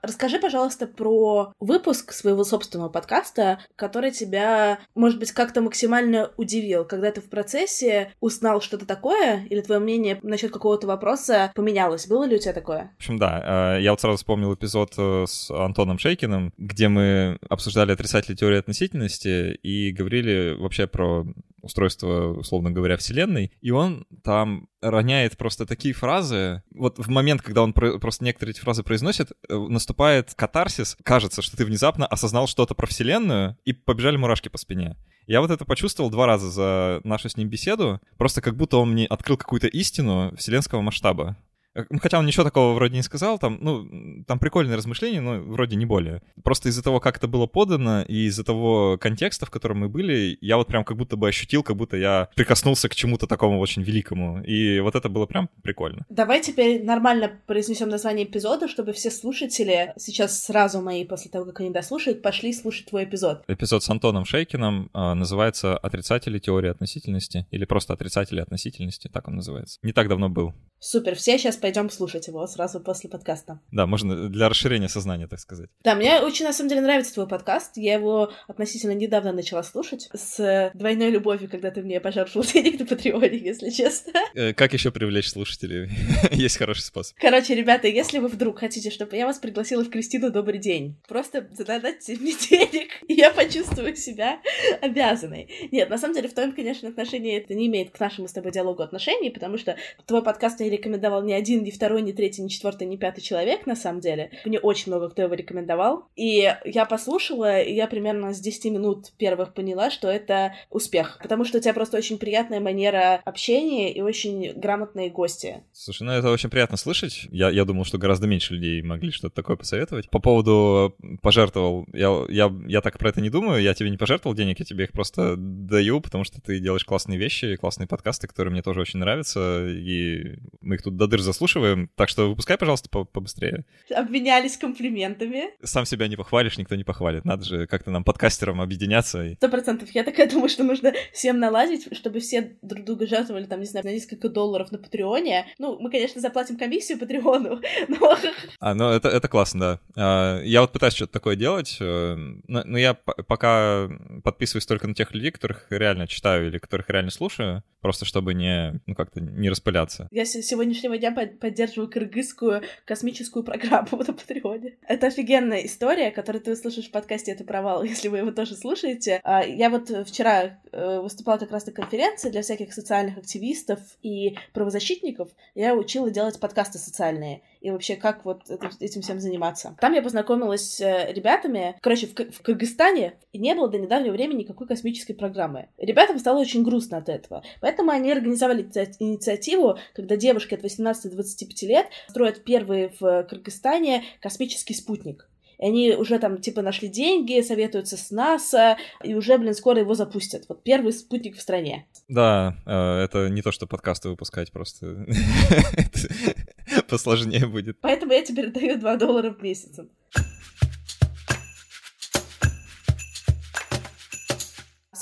Расскажи, 0.03 0.37
пожалуйста, 0.37 0.85
про 0.85 1.53
выпуск 1.61 2.11
своего 2.11 2.43
собственного 2.43 2.89
подкаста, 2.89 3.59
который 3.77 4.11
тебя, 4.11 4.79
может 4.95 5.17
быть, 5.17 5.31
как-то 5.31 5.61
максимально 5.61 6.31
удивил, 6.35 6.83
когда 6.83 7.09
ты 7.09 7.21
в 7.21 7.29
процессе 7.29 8.11
узнал 8.19 8.59
что-то 8.59 8.85
такое, 8.85 9.45
или 9.49 9.61
твое 9.61 9.79
мнение 9.79 10.19
насчет 10.21 10.51
какого-то 10.51 10.87
вопроса 10.87 11.53
поменялось. 11.55 12.05
Было 12.05 12.25
ли 12.25 12.35
у 12.35 12.39
тебя 12.39 12.51
такое? 12.51 12.91
В 12.97 12.97
общем, 12.97 13.17
да. 13.17 13.77
Э, 13.77 13.81
я 13.81 13.91
вот 13.91 14.01
сразу 14.01 14.17
вспомнил 14.17 14.53
эпизод 14.53 14.93
э, 14.97 15.23
с 15.25 15.49
Антоном 15.49 15.97
Шейкиным, 15.97 16.51
где 16.57 16.89
мы 16.89 17.37
обсуждали 17.49 17.93
отрицательные 17.93 18.35
теории 18.35 18.59
относительности 18.59 19.53
и 19.63 19.93
говорили 19.93 20.57
вообще 20.59 20.85
про 20.85 21.25
устройство, 21.63 22.33
условно 22.33 22.71
говоря, 22.71 22.97
Вселенной, 22.97 23.51
и 23.61 23.71
он 23.71 24.05
там 24.23 24.67
роняет 24.81 25.37
просто 25.37 25.65
такие 25.65 25.93
фразы. 25.93 26.61
Вот 26.75 26.99
в 26.99 27.09
момент, 27.09 27.41
когда 27.41 27.63
он 27.63 27.73
про- 27.73 27.97
просто 27.97 28.25
некоторые 28.25 28.51
эти 28.51 28.59
фразы 28.59 28.83
произносит, 28.83 29.31
э, 29.49 29.57
наступает 29.57 30.33
катарсис. 30.35 30.97
Кажется, 31.03 31.41
что 31.41 31.57
ты 31.57 31.65
внезапно 31.65 32.05
осознал 32.05 32.47
что-то 32.47 32.75
про 32.75 32.85
Вселенную, 32.85 33.57
и 33.63 33.73
побежали 33.73 34.17
мурашки 34.17 34.49
по 34.49 34.57
спине. 34.57 34.97
Я 35.25 35.39
вот 35.39 35.51
это 35.51 35.63
почувствовал 35.63 36.09
два 36.09 36.27
раза 36.27 36.51
за 36.51 37.01
нашу 37.03 37.29
с 37.29 37.37
ним 37.37 37.49
беседу, 37.49 38.01
просто 38.17 38.41
как 38.41 38.57
будто 38.57 38.77
он 38.77 38.91
мне 38.91 39.05
открыл 39.05 39.37
какую-то 39.37 39.67
истину 39.67 40.35
вселенского 40.35 40.81
масштаба. 40.81 41.37
Э, 41.75 41.83
ну, 41.89 41.99
хотя 41.99 42.19
он 42.19 42.25
ничего 42.25 42.43
такого 42.43 42.73
вроде 42.73 42.95
не 42.95 43.03
сказал, 43.03 43.39
там, 43.39 43.57
ну, 43.61 44.23
там 44.27 44.39
прикольные 44.39 44.77
размышления, 44.77 45.21
но 45.21 45.39
вроде 45.41 45.75
не 45.75 45.85
более. 45.85 46.21
Просто 46.43 46.69
из-за 46.69 46.83
того, 46.83 46.99
как 46.99 47.17
это 47.17 47.27
было 47.27 47.47
подано, 47.47 48.03
и 48.03 48.25
из-за 48.25 48.43
того 48.43 48.97
контекста, 48.99 49.45
в 49.45 49.51
котором 49.51 49.79
мы 49.79 49.89
были, 49.89 50.37
я 50.41 50.57
вот 50.57 50.67
прям 50.67 50.83
как 50.83 50.97
будто 50.97 51.15
бы 51.15 51.27
ощутил, 51.27 51.63
как 51.63 51.75
будто 51.75 51.97
я 51.97 52.29
прикоснулся 52.35 52.89
к 52.89 52.95
чему-то 52.95 53.27
такому 53.27 53.59
очень 53.59 53.83
великому. 53.83 54.43
И 54.43 54.79
вот 54.79 54.95
это 54.95 55.09
было 55.09 55.25
прям 55.25 55.49
прикольно. 55.61 56.05
Давай 56.09 56.41
теперь 56.41 56.83
нормально 56.83 57.31
произнесем 57.47 57.89
название 57.89 58.25
эпизода, 58.25 58.67
чтобы 58.67 58.93
все 58.93 59.11
слушатели 59.11 59.93
сейчас 59.97 60.43
сразу 60.43 60.81
мои, 60.81 61.05
после 61.05 61.31
того, 61.31 61.45
как 61.45 61.59
они 61.61 61.69
дослушают, 61.69 62.21
пошли 62.21 62.53
слушать 62.53 62.87
твой 62.87 63.05
эпизод. 63.05 63.43
Эпизод 63.47 63.83
с 63.83 63.89
Антоном 63.89 64.25
Шейкиным 64.25 64.89
э, 64.93 65.13
называется 65.13 65.77
«Отрицатели 65.77 66.39
теории 66.39 66.69
относительности» 66.69 67.47
или 67.51 67.65
просто 67.65 67.93
«Отрицатели 67.93 68.39
относительности», 68.39 69.07
так 69.07 69.27
он 69.27 69.35
называется. 69.35 69.79
Не 69.81 69.93
так 69.93 70.07
давно 70.07 70.29
был. 70.29 70.53
Супер, 70.79 71.15
все 71.15 71.37
сейчас 71.37 71.55
пойдем 71.63 71.89
слушать 71.89 72.27
его 72.27 72.45
сразу 72.45 72.81
после 72.81 73.09
подкаста. 73.09 73.61
Да, 73.71 73.87
можно 73.87 74.27
для 74.27 74.49
расширения 74.49 74.89
сознания, 74.89 75.27
так 75.27 75.39
сказать. 75.39 75.69
Да, 75.81 75.95
мне 75.95 76.19
очень, 76.19 76.43
на 76.43 76.51
самом 76.51 76.67
деле, 76.67 76.81
нравится 76.81 77.13
твой 77.13 77.25
подкаст. 77.25 77.77
Я 77.77 77.93
его 77.93 78.33
относительно 78.49 78.91
недавно 78.91 79.31
начала 79.31 79.63
слушать 79.63 80.09
с 80.13 80.71
двойной 80.73 81.09
любовью, 81.09 81.49
когда 81.49 81.71
ты 81.71 81.81
мне 81.81 82.01
пожертвовал 82.01 82.45
денег 82.45 82.81
на 82.81 82.85
Патреоне, 82.85 83.37
если 83.37 83.69
честно. 83.69 84.11
Э, 84.35 84.51
как 84.51 84.73
еще 84.73 84.91
привлечь 84.91 85.29
слушателей? 85.29 85.89
Есть 86.31 86.57
хороший 86.57 86.81
способ. 86.81 87.15
Короче, 87.19 87.53
ребята, 87.53 87.87
если 87.87 88.17
вы 88.17 88.27
вдруг 88.27 88.59
хотите, 88.59 88.89
чтобы 88.89 89.15
я 89.15 89.27
вас 89.27 89.37
пригласила 89.37 89.83
в 89.83 89.89
Кристину 89.89 90.31
«Добрый 90.31 90.59
день», 90.59 90.97
просто 91.07 91.47
зададите 91.53 92.17
мне 92.17 92.33
денег, 92.49 92.89
и 93.07 93.13
я 93.13 93.29
почувствую 93.29 93.95
себя 93.95 94.39
обязанной. 94.81 95.49
Нет, 95.71 95.89
на 95.89 95.99
самом 95.99 96.15
деле, 96.15 96.29
в 96.29 96.33
твоем, 96.33 96.51
конечно, 96.51 96.89
отношении 96.89 97.37
это 97.37 97.53
не 97.53 97.67
имеет 97.67 97.91
к 97.91 97.99
нашему 97.99 98.27
с 98.27 98.33
тобой 98.33 98.51
диалогу 98.51 98.81
отношений, 98.81 99.29
потому 99.29 99.57
что 99.57 99.77
твой 100.07 100.23
подкаст 100.23 100.59
я 100.61 100.69
рекомендовал 100.69 101.23
ни 101.23 101.31
один, 101.53 101.63
ни 101.63 101.71
второй, 101.71 102.01
ни 102.01 102.11
третий, 102.11 102.41
ни 102.41 102.47
четвертый, 102.47 102.87
ни 102.87 102.97
пятый 102.97 103.21
человек, 103.21 103.65
на 103.65 103.75
самом 103.75 104.01
деле. 104.01 104.31
Мне 104.45 104.59
очень 104.59 104.91
много 104.91 105.09
кто 105.09 105.21
его 105.21 105.33
рекомендовал. 105.33 106.05
И 106.15 106.51
я 106.65 106.85
послушала, 106.85 107.61
и 107.61 107.73
я 107.73 107.87
примерно 107.87 108.33
с 108.33 108.39
10 108.39 108.65
минут 108.71 109.11
первых 109.17 109.53
поняла, 109.53 109.91
что 109.91 110.07
это 110.07 110.55
успех. 110.69 111.19
Потому 111.21 111.45
что 111.45 111.57
у 111.57 111.61
тебя 111.61 111.73
просто 111.73 111.97
очень 111.97 112.17
приятная 112.17 112.59
манера 112.59 113.21
общения 113.25 113.93
и 113.93 114.01
очень 114.01 114.53
грамотные 114.53 115.09
гости. 115.09 115.63
Слушай, 115.71 116.03
ну 116.03 116.11
это 116.11 116.31
очень 116.31 116.49
приятно 116.49 116.77
слышать. 116.77 117.27
Я, 117.31 117.49
я 117.49 117.65
думал, 117.65 117.85
что 117.85 117.97
гораздо 117.97 118.27
меньше 118.27 118.55
людей 118.55 118.81
могли 118.81 119.11
что-то 119.11 119.35
такое 119.35 119.55
посоветовать. 119.55 120.09
По 120.09 120.19
поводу 120.19 120.95
пожертвовал, 121.21 121.85
я, 121.93 122.25
я, 122.29 122.51
я 122.67 122.81
так 122.81 122.97
про 122.97 123.09
это 123.09 123.21
не 123.21 123.29
думаю, 123.29 123.61
я 123.61 123.73
тебе 123.73 123.89
не 123.89 123.97
пожертвовал 123.97 124.35
денег, 124.35 124.59
я 124.59 124.65
тебе 124.65 124.85
их 124.85 124.91
просто 124.91 125.35
даю, 125.37 126.01
потому 126.01 126.23
что 126.23 126.41
ты 126.41 126.59
делаешь 126.59 126.85
классные 126.85 127.19
вещи, 127.19 127.55
классные 127.55 127.87
подкасты, 127.87 128.27
которые 128.27 128.51
мне 128.51 128.61
тоже 128.61 128.81
очень 128.81 128.99
нравятся, 128.99 129.67
и 129.67 130.37
мы 130.61 130.75
их 130.75 130.81
тут 130.81 130.97
до 130.97 131.07
дыр 131.07 131.21
заслушиваем, 131.43 131.89
так 131.95 132.09
что 132.09 132.29
выпускай, 132.29 132.57
пожалуйста, 132.57 132.89
побыстрее. 132.89 133.65
Обменялись 133.93 134.57
комплиментами. 134.57 135.49
Сам 135.61 135.85
себя 135.85 136.07
не 136.07 136.15
похвалишь, 136.15 136.57
никто 136.57 136.75
не 136.75 136.83
похвалит. 136.83 137.25
Надо 137.25 137.43
же 137.43 137.67
как-то 137.67 137.91
нам 137.91 138.03
подкастерам 138.03 138.61
объединяться. 138.61 139.33
Сто 139.35 139.49
процентов. 139.49 139.89
Я 139.91 140.03
такая 140.03 140.29
думаю, 140.31 140.49
что 140.49 140.63
нужно 140.63 140.93
всем 141.11 141.39
наладить, 141.39 141.95
чтобы 141.95 142.21
все 142.21 142.55
друг 142.61 142.85
друга 142.85 143.07
жертвовали, 143.07 143.45
там, 143.45 143.59
не 143.59 143.65
знаю, 143.65 143.85
на 143.85 143.91
несколько 143.91 144.29
долларов 144.29 144.71
на 144.71 144.77
Патреоне. 144.77 145.47
Ну, 145.59 145.77
мы, 145.79 145.91
конечно, 145.91 146.21
заплатим 146.21 146.57
комиссию 146.57 146.97
Патреону, 146.97 147.61
но... 147.89 148.17
А, 148.59 148.73
ну, 148.73 148.89
это, 148.89 149.09
это 149.09 149.27
классно, 149.27 149.59
да. 149.59 149.79
А, 149.97 150.41
я 150.43 150.61
вот 150.61 150.71
пытаюсь 150.71 150.93
что-то 150.93 151.11
такое 151.11 151.35
делать, 151.35 151.77
э, 151.81 152.15
но 152.47 152.77
я 152.77 152.93
пока 152.93 153.89
подписываюсь 154.23 154.65
только 154.65 154.87
на 154.87 154.93
тех 154.93 155.13
людей, 155.13 155.31
которых 155.31 155.67
реально 155.69 156.07
читаю 156.07 156.47
или 156.47 156.57
которых 156.57 156.89
реально 156.89 157.11
слушаю, 157.11 157.63
просто 157.81 158.05
чтобы 158.05 158.33
не, 158.33 158.79
ну, 158.85 158.95
как-то 158.95 159.19
не 159.19 159.49
распыляться. 159.49 160.07
Я 160.11 160.25
с 160.25 160.31
сегодняшнего 160.41 160.97
дня 160.97 161.11
поддерживаю 161.39 161.89
кыргызскую 161.89 162.63
космическую 162.85 163.43
программу 163.43 163.97
на 163.97 164.13
Патреоне. 164.13 164.77
Это 164.87 165.07
офигенная 165.07 165.65
история, 165.65 166.11
которую 166.11 166.41
ты 166.41 166.53
услышишь 166.53 166.87
в 166.87 166.91
подкасте 166.91 167.31
«Это 167.31 167.43
провал», 167.43 167.83
если 167.83 168.07
вы 168.07 168.19
его 168.19 168.31
тоже 168.31 168.55
слушаете. 168.55 169.19
А, 169.23 169.43
я 169.43 169.69
вот 169.69 169.89
вчера 170.07 170.59
э, 170.71 170.99
выступала 170.99 171.37
как 171.37 171.51
раз 171.51 171.65
на 171.65 171.71
конференции 171.71 172.29
для 172.29 172.41
всяких 172.41 172.73
социальных 172.73 173.17
активистов 173.17 173.79
и 174.01 174.37
правозащитников. 174.53 175.29
Я 175.55 175.75
учила 175.75 176.09
делать 176.09 176.39
подкасты 176.39 176.77
социальные 176.77 177.41
и 177.63 177.71
вообще 177.71 177.95
как 177.95 178.25
вот 178.25 178.41
этим 178.49 179.01
всем 179.01 179.21
заниматься. 179.21 179.77
Там 179.79 179.93
я 179.93 180.01
познакомилась 180.01 180.75
с 180.75 180.81
э, 180.81 181.13
ребятами. 181.13 181.77
Короче, 181.81 182.07
в, 182.07 182.13
в 182.13 182.41
Кыргызстане 182.41 183.13
не 183.31 183.55
было 183.55 183.69
до 183.69 183.79
недавнего 183.79 184.11
времени 184.11 184.41
никакой 184.41 184.67
космической 184.67 185.13
программы. 185.13 185.69
Ребятам 185.77 186.19
стало 186.19 186.39
очень 186.39 186.63
грустно 186.63 186.97
от 186.97 187.07
этого. 187.07 187.41
Поэтому 187.61 187.91
они 187.91 188.11
организовали 188.11 188.63
инициативу, 188.99 189.77
когда 189.95 190.17
девушки 190.17 190.53
от 190.53 190.61
18 190.61 191.03
до 191.09 191.15
25 191.15 191.63
лет 191.63 191.85
строят 192.09 192.43
первый 192.43 192.91
в 192.99 193.23
Кыргызстане 193.23 194.03
космический 194.19 194.73
спутник. 194.73 195.29
И 195.59 195.65
они 195.65 195.91
уже 195.93 196.19
там, 196.19 196.39
типа, 196.39 196.61
нашли 196.61 196.89
деньги, 196.89 197.39
советуются 197.41 197.95
с 197.95 198.11
НАСА, 198.11 198.75
и 199.01 199.15
уже, 199.15 199.37
блин, 199.37 199.53
скоро 199.53 199.79
его 199.79 199.93
запустят. 199.93 200.43
Вот 200.49 200.63
первый 200.63 200.91
спутник 200.91 201.37
в 201.37 201.41
стране. 201.41 201.87
Да, 202.09 202.57
э, 202.65 203.03
это 203.03 203.29
не 203.29 203.41
то, 203.41 203.53
что 203.53 203.67
подкасты 203.67 204.09
выпускать, 204.09 204.51
просто 204.51 205.05
посложнее 206.93 207.47
будет. 207.47 207.79
Поэтому 207.81 208.13
я 208.13 208.21
теперь 208.21 208.51
даю 208.51 208.77
2 208.77 208.97
доллара 208.97 209.31
в 209.31 209.41
месяц. 209.41 209.79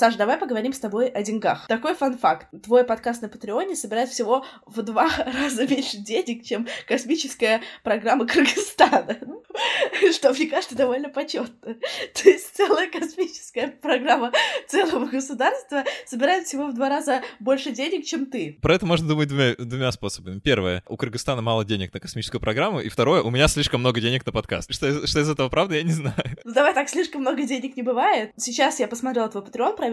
Саш, 0.02 0.16
давай 0.16 0.36
поговорим 0.36 0.72
с 0.72 0.80
тобой 0.80 1.06
о 1.06 1.22
деньгах. 1.22 1.68
Такой 1.68 1.94
фан-факт. 1.94 2.48
Твой 2.64 2.82
подкаст 2.82 3.22
на 3.22 3.28
Патреоне 3.28 3.76
собирает 3.76 4.08
всего 4.08 4.44
в 4.66 4.82
два 4.82 5.08
раза 5.26 5.64
меньше 5.64 5.98
денег, 5.98 6.44
чем 6.44 6.66
космическая 6.88 7.62
программа 7.84 8.26
Кыргызстана. 8.26 9.16
Что, 10.12 10.32
мне 10.32 10.46
кажется, 10.46 10.74
довольно 10.74 11.08
почетно. 11.08 11.76
То 12.14 12.28
есть 12.28 12.56
целая 12.56 12.90
космическая 12.90 13.68
программа 13.68 14.32
целого 14.66 15.06
государства 15.06 15.84
собирает 16.04 16.48
всего 16.48 16.66
в 16.66 16.74
два 16.74 16.88
раза 16.88 17.22
больше 17.38 17.70
денег, 17.70 18.04
чем 18.04 18.26
ты. 18.26 18.58
Про 18.60 18.74
это 18.74 18.86
можно 18.86 19.06
думать 19.06 19.28
двумя, 19.28 19.54
двумя 19.56 19.92
способами. 19.92 20.40
Первое, 20.40 20.82
у 20.88 20.96
Кыргызстана 20.96 21.42
мало 21.42 21.64
денег 21.64 21.94
на 21.94 22.00
космическую 22.00 22.40
программу, 22.40 22.80
и 22.80 22.88
второе, 22.88 23.22
у 23.22 23.30
меня 23.30 23.46
слишком 23.46 23.78
много 23.78 24.00
денег 24.00 24.26
на 24.26 24.32
подкаст. 24.32 24.72
Что, 24.72 25.06
что 25.06 25.20
из 25.20 25.30
этого 25.30 25.48
правда, 25.48 25.76
я 25.76 25.84
не 25.84 25.92
знаю. 25.92 26.16
Ну 26.42 26.52
давай 26.52 26.74
так, 26.74 26.88
слишком 26.88 27.20
много 27.20 27.44
денег 27.44 27.76
не 27.76 27.82
бывает. 27.82 28.32
Сейчас 28.36 28.80
я 28.80 28.88
посмотрела 28.88 29.28
твой 29.28 29.44
Patreon, 29.44 29.76
проверила, 29.76 29.91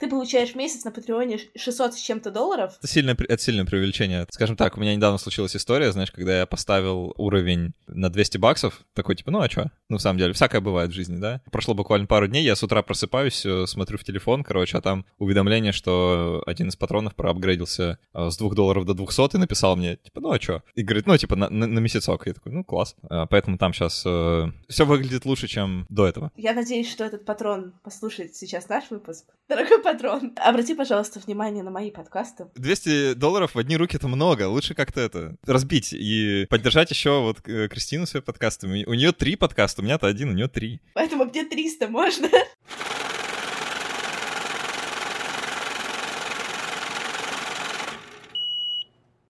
ты 0.00 0.08
получаешь 0.08 0.50
в 0.50 0.54
месяц 0.56 0.84
на 0.84 0.90
Патреоне 0.90 1.38
600 1.54 1.94
с 1.94 1.98
чем-то 1.98 2.30
долларов. 2.30 2.74
Это 2.78 2.88
сильное, 2.88 3.16
это 3.28 3.42
сильное 3.42 3.64
преувеличение. 3.64 4.26
Скажем 4.30 4.56
так, 4.56 4.76
у 4.76 4.80
меня 4.80 4.94
недавно 4.94 5.18
случилась 5.18 5.56
история, 5.56 5.92
знаешь, 5.92 6.10
когда 6.10 6.38
я 6.38 6.46
поставил 6.46 7.14
уровень 7.16 7.72
на 7.86 8.10
200 8.10 8.38
баксов, 8.38 8.80
такой 8.94 9.16
типа, 9.16 9.30
ну 9.30 9.40
а 9.40 9.48
что? 9.48 9.70
Ну, 9.88 9.98
в 9.98 10.02
самом 10.02 10.18
деле, 10.18 10.32
всякое 10.32 10.60
бывает 10.60 10.90
в 10.90 10.94
жизни, 10.94 11.16
да? 11.16 11.40
Прошло 11.50 11.74
буквально 11.74 12.06
пару 12.06 12.26
дней, 12.26 12.44
я 12.44 12.56
с 12.56 12.62
утра 12.62 12.82
просыпаюсь, 12.82 13.44
э, 13.46 13.66
смотрю 13.66 13.98
в 13.98 14.04
телефон, 14.04 14.42
короче, 14.42 14.78
а 14.78 14.80
там 14.80 15.06
уведомление, 15.18 15.72
что 15.72 16.42
один 16.46 16.68
из 16.68 16.76
патронов 16.76 17.14
проапгрейдился 17.14 17.98
э, 18.14 18.30
с 18.30 18.36
2 18.36 18.54
долларов 18.54 18.84
до 18.84 18.94
200 18.94 19.36
и 19.36 19.38
написал 19.38 19.76
мне, 19.76 19.96
типа, 19.96 20.20
ну 20.20 20.32
а 20.32 20.40
что? 20.40 20.62
И 20.74 20.82
говорит, 20.82 21.06
ну, 21.06 21.16
типа, 21.16 21.36
на, 21.36 21.48
на, 21.48 21.66
на 21.66 21.78
месяцок. 21.78 22.26
Я 22.26 22.34
такой, 22.34 22.52
ну, 22.52 22.64
класс. 22.64 22.96
Э, 23.10 23.26
поэтому 23.28 23.58
там 23.58 23.72
сейчас 23.72 24.02
э, 24.04 24.50
все 24.68 24.84
выглядит 24.84 25.24
лучше, 25.24 25.48
чем 25.48 25.86
до 25.88 26.06
этого. 26.06 26.32
Я 26.36 26.52
надеюсь, 26.52 26.90
что 26.90 27.04
этот 27.04 27.24
патрон 27.24 27.74
послушает 27.82 28.34
сейчас 28.34 28.68
наш 28.68 28.90
выпуск. 28.90 29.26
Дорогой 29.48 29.80
патрон, 29.82 30.32
обрати, 30.36 30.74
пожалуйста, 30.74 31.20
внимание 31.20 31.62
на 31.62 31.70
мои 31.70 31.90
подкасты. 31.90 32.48
200 32.54 33.14
долларов 33.14 33.54
в 33.54 33.58
одни 33.58 33.76
руки— 33.76 33.96
это 33.98 34.08
много. 34.08 34.48
Лучше 34.48 34.74
как-то 34.74 35.00
это 35.00 35.36
разбить 35.46 35.92
и 35.92 36.46
поддержать 36.50 36.90
еще 36.90 37.20
вот 37.20 37.40
Кристину 37.40 38.06
своими 38.06 38.24
подкастами. 38.24 38.84
У 38.84 38.94
нее 38.94 39.12
три 39.12 39.36
подкаста, 39.36 39.82
у 39.82 39.84
меня-то 39.84 40.06
один, 40.06 40.30
у 40.30 40.32
нее 40.32 40.48
три. 40.48 40.80
Поэтому 40.94 41.26
где 41.26 41.44
300 41.44 41.88
можно? 41.88 42.28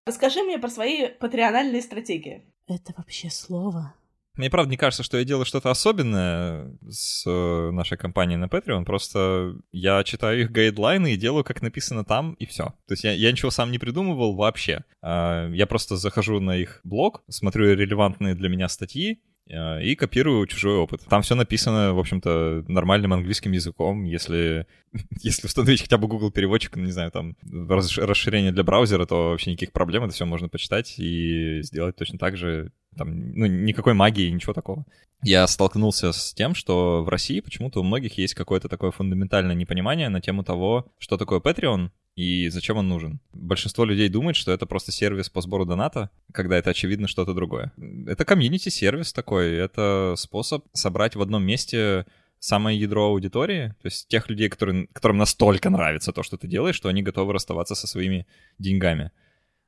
Расскажи 0.06 0.42
мне 0.44 0.58
про 0.58 0.70
свои 0.70 1.08
патреональные 1.08 1.82
стратегии. 1.82 2.44
Это 2.68 2.94
вообще 2.96 3.28
слово? 3.28 3.92
Мне, 4.36 4.50
правда, 4.50 4.70
не 4.70 4.76
кажется, 4.76 5.02
что 5.02 5.16
я 5.16 5.24
делаю 5.24 5.46
что-то 5.46 5.70
особенное 5.70 6.70
с 6.88 7.24
э, 7.26 7.70
нашей 7.70 7.96
компанией 7.96 8.36
на 8.36 8.46
Patreon, 8.46 8.84
просто 8.84 9.56
я 9.72 10.04
читаю 10.04 10.42
их 10.42 10.52
гайдлайны 10.52 11.14
и 11.14 11.16
делаю, 11.16 11.42
как 11.42 11.62
написано 11.62 12.04
там, 12.04 12.34
и 12.34 12.44
все. 12.44 12.74
То 12.86 12.92
есть 12.92 13.04
я, 13.04 13.12
я 13.12 13.32
ничего 13.32 13.50
сам 13.50 13.70
не 13.72 13.78
придумывал 13.78 14.36
вообще. 14.36 14.84
А, 15.00 15.48
я 15.50 15.66
просто 15.66 15.96
захожу 15.96 16.38
на 16.40 16.56
их 16.56 16.80
блог, 16.84 17.22
смотрю 17.28 17.74
релевантные 17.74 18.34
для 18.34 18.50
меня 18.50 18.68
статьи, 18.68 19.22
э, 19.48 19.82
и 19.82 19.94
копирую 19.94 20.46
чужой 20.46 20.76
опыт. 20.76 21.00
Там 21.08 21.22
все 21.22 21.34
написано, 21.34 21.94
в 21.94 21.98
общем-то, 21.98 22.64
нормальным 22.68 23.14
английским 23.14 23.52
языком. 23.52 24.04
Если, 24.04 24.66
если 25.22 25.46
установить 25.46 25.80
хотя 25.80 25.96
бы 25.96 26.08
Google 26.08 26.30
переводчик, 26.30 26.76
не 26.76 26.92
знаю, 26.92 27.10
там 27.10 27.36
расширение 27.42 28.52
для 28.52 28.64
браузера, 28.64 29.06
то 29.06 29.30
вообще 29.30 29.52
никаких 29.52 29.72
проблем, 29.72 30.04
это 30.04 30.12
все 30.12 30.26
можно 30.26 30.50
почитать 30.50 30.98
и 30.98 31.62
сделать 31.62 31.96
точно 31.96 32.18
так 32.18 32.36
же 32.36 32.72
там, 32.96 33.32
ну, 33.32 33.46
никакой 33.46 33.94
магии, 33.94 34.30
ничего 34.30 34.52
такого. 34.52 34.84
Я 35.22 35.46
столкнулся 35.46 36.12
с 36.12 36.34
тем, 36.34 36.54
что 36.54 37.02
в 37.02 37.08
России 37.08 37.40
почему-то 37.40 37.80
у 37.80 37.84
многих 37.84 38.18
есть 38.18 38.34
какое-то 38.34 38.68
такое 38.68 38.90
фундаментальное 38.90 39.54
непонимание 39.54 40.08
на 40.08 40.20
тему 40.20 40.44
того, 40.44 40.86
что 40.98 41.16
такое 41.16 41.40
Patreon 41.40 41.90
и 42.16 42.48
зачем 42.48 42.78
он 42.78 42.88
нужен. 42.88 43.20
Большинство 43.32 43.84
людей 43.84 44.08
думает, 44.08 44.36
что 44.36 44.50
это 44.50 44.66
просто 44.66 44.90
сервис 44.90 45.28
по 45.28 45.42
сбору 45.42 45.66
доната, 45.66 46.10
когда 46.32 46.56
это 46.56 46.70
очевидно 46.70 47.08
что-то 47.08 47.34
другое. 47.34 47.72
Это 48.06 48.24
комьюнити-сервис 48.24 49.12
такой, 49.12 49.54
это 49.54 50.14
способ 50.16 50.64
собрать 50.72 51.14
в 51.14 51.22
одном 51.22 51.44
месте 51.44 52.06
самое 52.38 52.78
ядро 52.78 53.06
аудитории, 53.06 53.74
то 53.80 53.86
есть 53.86 54.08
тех 54.08 54.28
людей, 54.30 54.48
которые, 54.48 54.86
которым 54.92 55.18
настолько 55.18 55.68
нравится 55.68 56.12
то, 56.12 56.22
что 56.22 56.36
ты 56.36 56.46
делаешь, 56.46 56.76
что 56.76 56.88
они 56.88 57.02
готовы 57.02 57.32
расставаться 57.32 57.74
со 57.74 57.86
своими 57.86 58.26
деньгами 58.58 59.10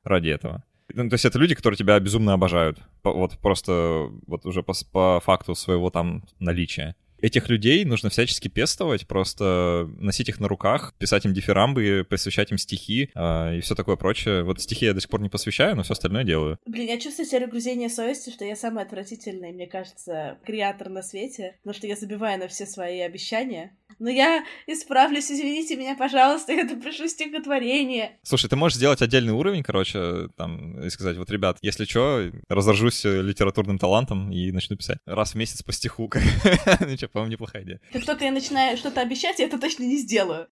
ради 0.03 0.29
этого. 0.29 0.63
Ну, 0.93 1.09
то 1.09 1.13
есть 1.13 1.25
это 1.25 1.37
люди, 1.37 1.55
которые 1.55 1.77
тебя 1.77 1.99
безумно 1.99 2.33
обожают. 2.33 2.79
вот 3.03 3.37
просто 3.39 4.09
вот 4.27 4.45
уже 4.45 4.63
по, 4.63 4.73
по 4.91 5.21
факту 5.23 5.55
своего 5.55 5.89
там 5.89 6.23
наличия. 6.39 6.95
Этих 7.21 7.49
людей 7.49 7.83
нужно 7.85 8.09
всячески 8.09 8.47
пестовать, 8.47 9.07
просто 9.07 9.89
носить 9.97 10.29
их 10.29 10.39
на 10.39 10.47
руках, 10.47 10.93
писать 10.97 11.25
им 11.25 11.33
дифирамбы, 11.33 12.05
посвящать 12.09 12.51
им 12.51 12.57
стихи 12.57 13.09
э, 13.13 13.57
и 13.57 13.61
все 13.61 13.75
такое 13.75 13.95
прочее. 13.95 14.43
Вот 14.43 14.61
стихи 14.61 14.85
я 14.85 14.93
до 14.93 15.01
сих 15.01 15.09
пор 15.09 15.21
не 15.21 15.29
посвящаю, 15.29 15.75
но 15.75 15.83
все 15.83 15.93
остальное 15.93 16.23
делаю. 16.23 16.59
Блин, 16.65 16.87
я 16.87 16.99
чувствую 16.99 17.25
себе 17.25 17.45
угрызение 17.45 17.89
совести, 17.89 18.29
что 18.29 18.45
я 18.45 18.55
самый 18.55 18.83
отвратительный, 18.83 19.51
мне 19.51 19.67
кажется, 19.67 20.37
креатор 20.45 20.89
на 20.89 21.01
свете, 21.01 21.55
потому 21.61 21.73
что 21.73 21.87
я 21.87 21.95
забиваю 21.95 22.39
на 22.39 22.47
все 22.47 22.65
свои 22.65 22.99
обещания. 22.99 23.75
Но 23.99 24.09
я 24.09 24.45
исправлюсь, 24.65 25.29
извините 25.29 25.75
меня, 25.75 25.95
пожалуйста, 25.95 26.53
я 26.53 26.63
напишу 26.63 27.07
стихотворение. 27.07 28.17
Слушай, 28.23 28.49
ты 28.49 28.55
можешь 28.55 28.77
сделать 28.77 29.01
отдельный 29.01 29.33
уровень, 29.33 29.63
короче, 29.63 30.29
там, 30.37 30.81
и 30.81 30.89
сказать, 30.89 31.17
вот, 31.17 31.29
ребят, 31.29 31.57
если 31.61 31.85
что, 31.85 32.31
разоржусь 32.47 33.03
литературным 33.03 33.77
талантом 33.77 34.31
и 34.31 34.51
начну 34.51 34.77
писать 34.77 34.99
раз 35.05 35.33
в 35.33 35.35
месяц 35.35 35.63
по 35.63 35.73
стиху. 35.73 36.09
По-моему, 37.11 37.33
неплохая 37.33 37.63
идея. 37.63 37.81
Как 37.91 38.05
только 38.05 38.25
я 38.25 38.31
начинаю 38.31 38.77
что-то 38.77 39.01
обещать, 39.01 39.39
я 39.39 39.45
это 39.45 39.59
точно 39.59 39.83
не 39.83 39.97
сделаю. 39.97 40.47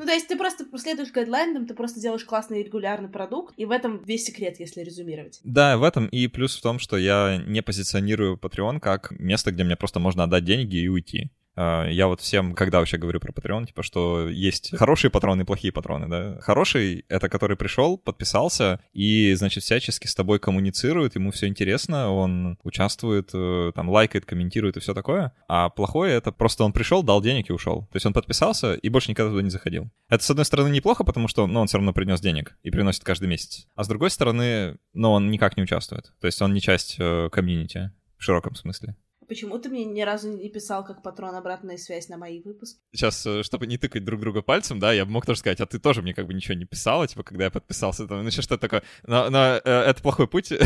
Ну, 0.00 0.06
то 0.06 0.12
есть 0.12 0.28
ты 0.28 0.36
просто 0.36 0.64
следуешь 0.78 1.12
гайдлайнам, 1.12 1.66
ты 1.66 1.74
просто 1.74 2.00
делаешь 2.00 2.24
классный 2.24 2.62
регулярный 2.62 3.10
продукт, 3.10 3.52
и 3.58 3.66
в 3.66 3.70
этом 3.70 4.02
весь 4.02 4.24
секрет, 4.24 4.58
если 4.58 4.80
резюмировать. 4.80 5.40
Да, 5.44 5.76
в 5.76 5.82
этом 5.82 6.06
и 6.06 6.26
плюс 6.26 6.56
в 6.56 6.62
том, 6.62 6.78
что 6.78 6.96
я 6.96 7.42
не 7.46 7.60
позиционирую 7.60 8.38
Patreon 8.38 8.80
как 8.80 9.10
место, 9.10 9.52
где 9.52 9.62
мне 9.62 9.76
просто 9.76 10.00
можно 10.00 10.24
отдать 10.24 10.46
деньги 10.46 10.76
и 10.76 10.88
уйти. 10.88 11.30
А, 11.56 11.86
я 11.88 12.06
вот 12.06 12.20
всем, 12.20 12.54
когда 12.54 12.78
вообще 12.78 12.96
говорю 12.96 13.20
про 13.20 13.32
Patreon, 13.32 13.66
типа, 13.66 13.82
что 13.82 14.28
есть 14.28 14.76
хорошие 14.76 15.10
патроны 15.10 15.42
и 15.42 15.44
плохие 15.44 15.72
патроны, 15.72 16.08
да. 16.08 16.40
Хороший— 16.40 17.04
это 17.08 17.28
который 17.28 17.56
пришел, 17.56 17.98
подписался 17.98 18.80
и, 18.92 19.34
значит, 19.34 19.64
всячески 19.64 20.06
с 20.06 20.14
тобой 20.14 20.38
коммуницирует, 20.38 21.14
ему 21.14 21.30
все 21.30 21.46
интересно, 21.46 22.10
он 22.10 22.58
участвует, 22.62 23.30
э, 23.34 23.72
там, 23.74 23.88
лайкает, 23.88 24.24
комментирует 24.24 24.76
и 24.76 24.80
все 24.80 24.94
такое. 24.94 25.32
А 25.48 25.68
плохое— 25.70 26.14
это 26.16 26.32
просто 26.32 26.64
он 26.64 26.72
пришел, 26.72 27.02
дал 27.02 27.20
денег 27.20 27.50
и 27.50 27.52
ушел. 27.52 27.82
То 27.90 27.96
есть 27.96 28.06
он 28.06 28.12
подписался 28.12 28.74
и 28.74 28.88
больше 28.88 29.10
никогда 29.10 29.30
туда 29.30 29.42
не 29.42 29.50
заходил. 29.50 29.90
Это, 30.08 30.24
с 30.24 30.30
одной 30.30 30.44
стороны, 30.44 30.68
неплохо, 30.68 31.04
потому 31.04 31.28
что, 31.28 31.46
ну, 31.46 31.60
он 31.60 31.66
все 31.66 31.78
равно 31.78 31.92
принес 31.92 32.20
денег 32.20 32.56
и 32.62 32.70
приносит 32.70 33.04
каждый 33.04 33.28
месяц. 33.28 33.66
А 33.74 33.84
с 33.84 33.88
другой 33.88 34.10
стороны, 34.10 34.78
ну, 34.92 35.10
он 35.10 35.30
никак 35.30 35.56
не 35.56 35.62
участвует. 35.62 36.12
То 36.20 36.26
есть 36.26 36.40
он 36.42 36.54
не 36.54 36.60
часть 36.60 36.96
э, 36.98 37.28
комьюнити 37.30 37.90
в 38.18 38.24
широком 38.24 38.54
смысле. 38.54 38.96
Почему 39.30 39.60
ты 39.60 39.68
мне 39.68 39.84
ни 39.84 40.00
разу 40.00 40.28
не 40.28 40.48
писал 40.48 40.84
как 40.84 41.04
патрон 41.04 41.36
обратная 41.36 41.76
связь 41.76 42.08
на 42.08 42.16
мои 42.16 42.42
выпуски? 42.42 42.80
Сейчас, 42.92 43.24
э, 43.24 43.44
чтобы 43.44 43.68
не 43.68 43.78
тыкать 43.78 44.04
друг 44.04 44.20
друга 44.20 44.42
пальцем, 44.42 44.80
да, 44.80 44.92
я 44.92 45.04
бы 45.04 45.12
мог 45.12 45.24
тоже 45.24 45.38
сказать, 45.38 45.60
а 45.60 45.66
ты 45.66 45.78
тоже 45.78 46.02
мне 46.02 46.14
как 46.14 46.26
бы 46.26 46.34
ничего 46.34 46.54
не 46.54 46.64
писала, 46.64 47.06
типа, 47.06 47.22
когда 47.22 47.44
я 47.44 47.50
подписался, 47.52 48.08
там, 48.08 48.22
ну 48.22 48.26
еще 48.26 48.42
что-то 48.42 48.62
такое. 48.62 48.82
Но, 49.06 49.30
но 49.30 49.54
э, 49.54 49.60
это 49.64 50.02
плохой 50.02 50.26
путь. 50.26 50.50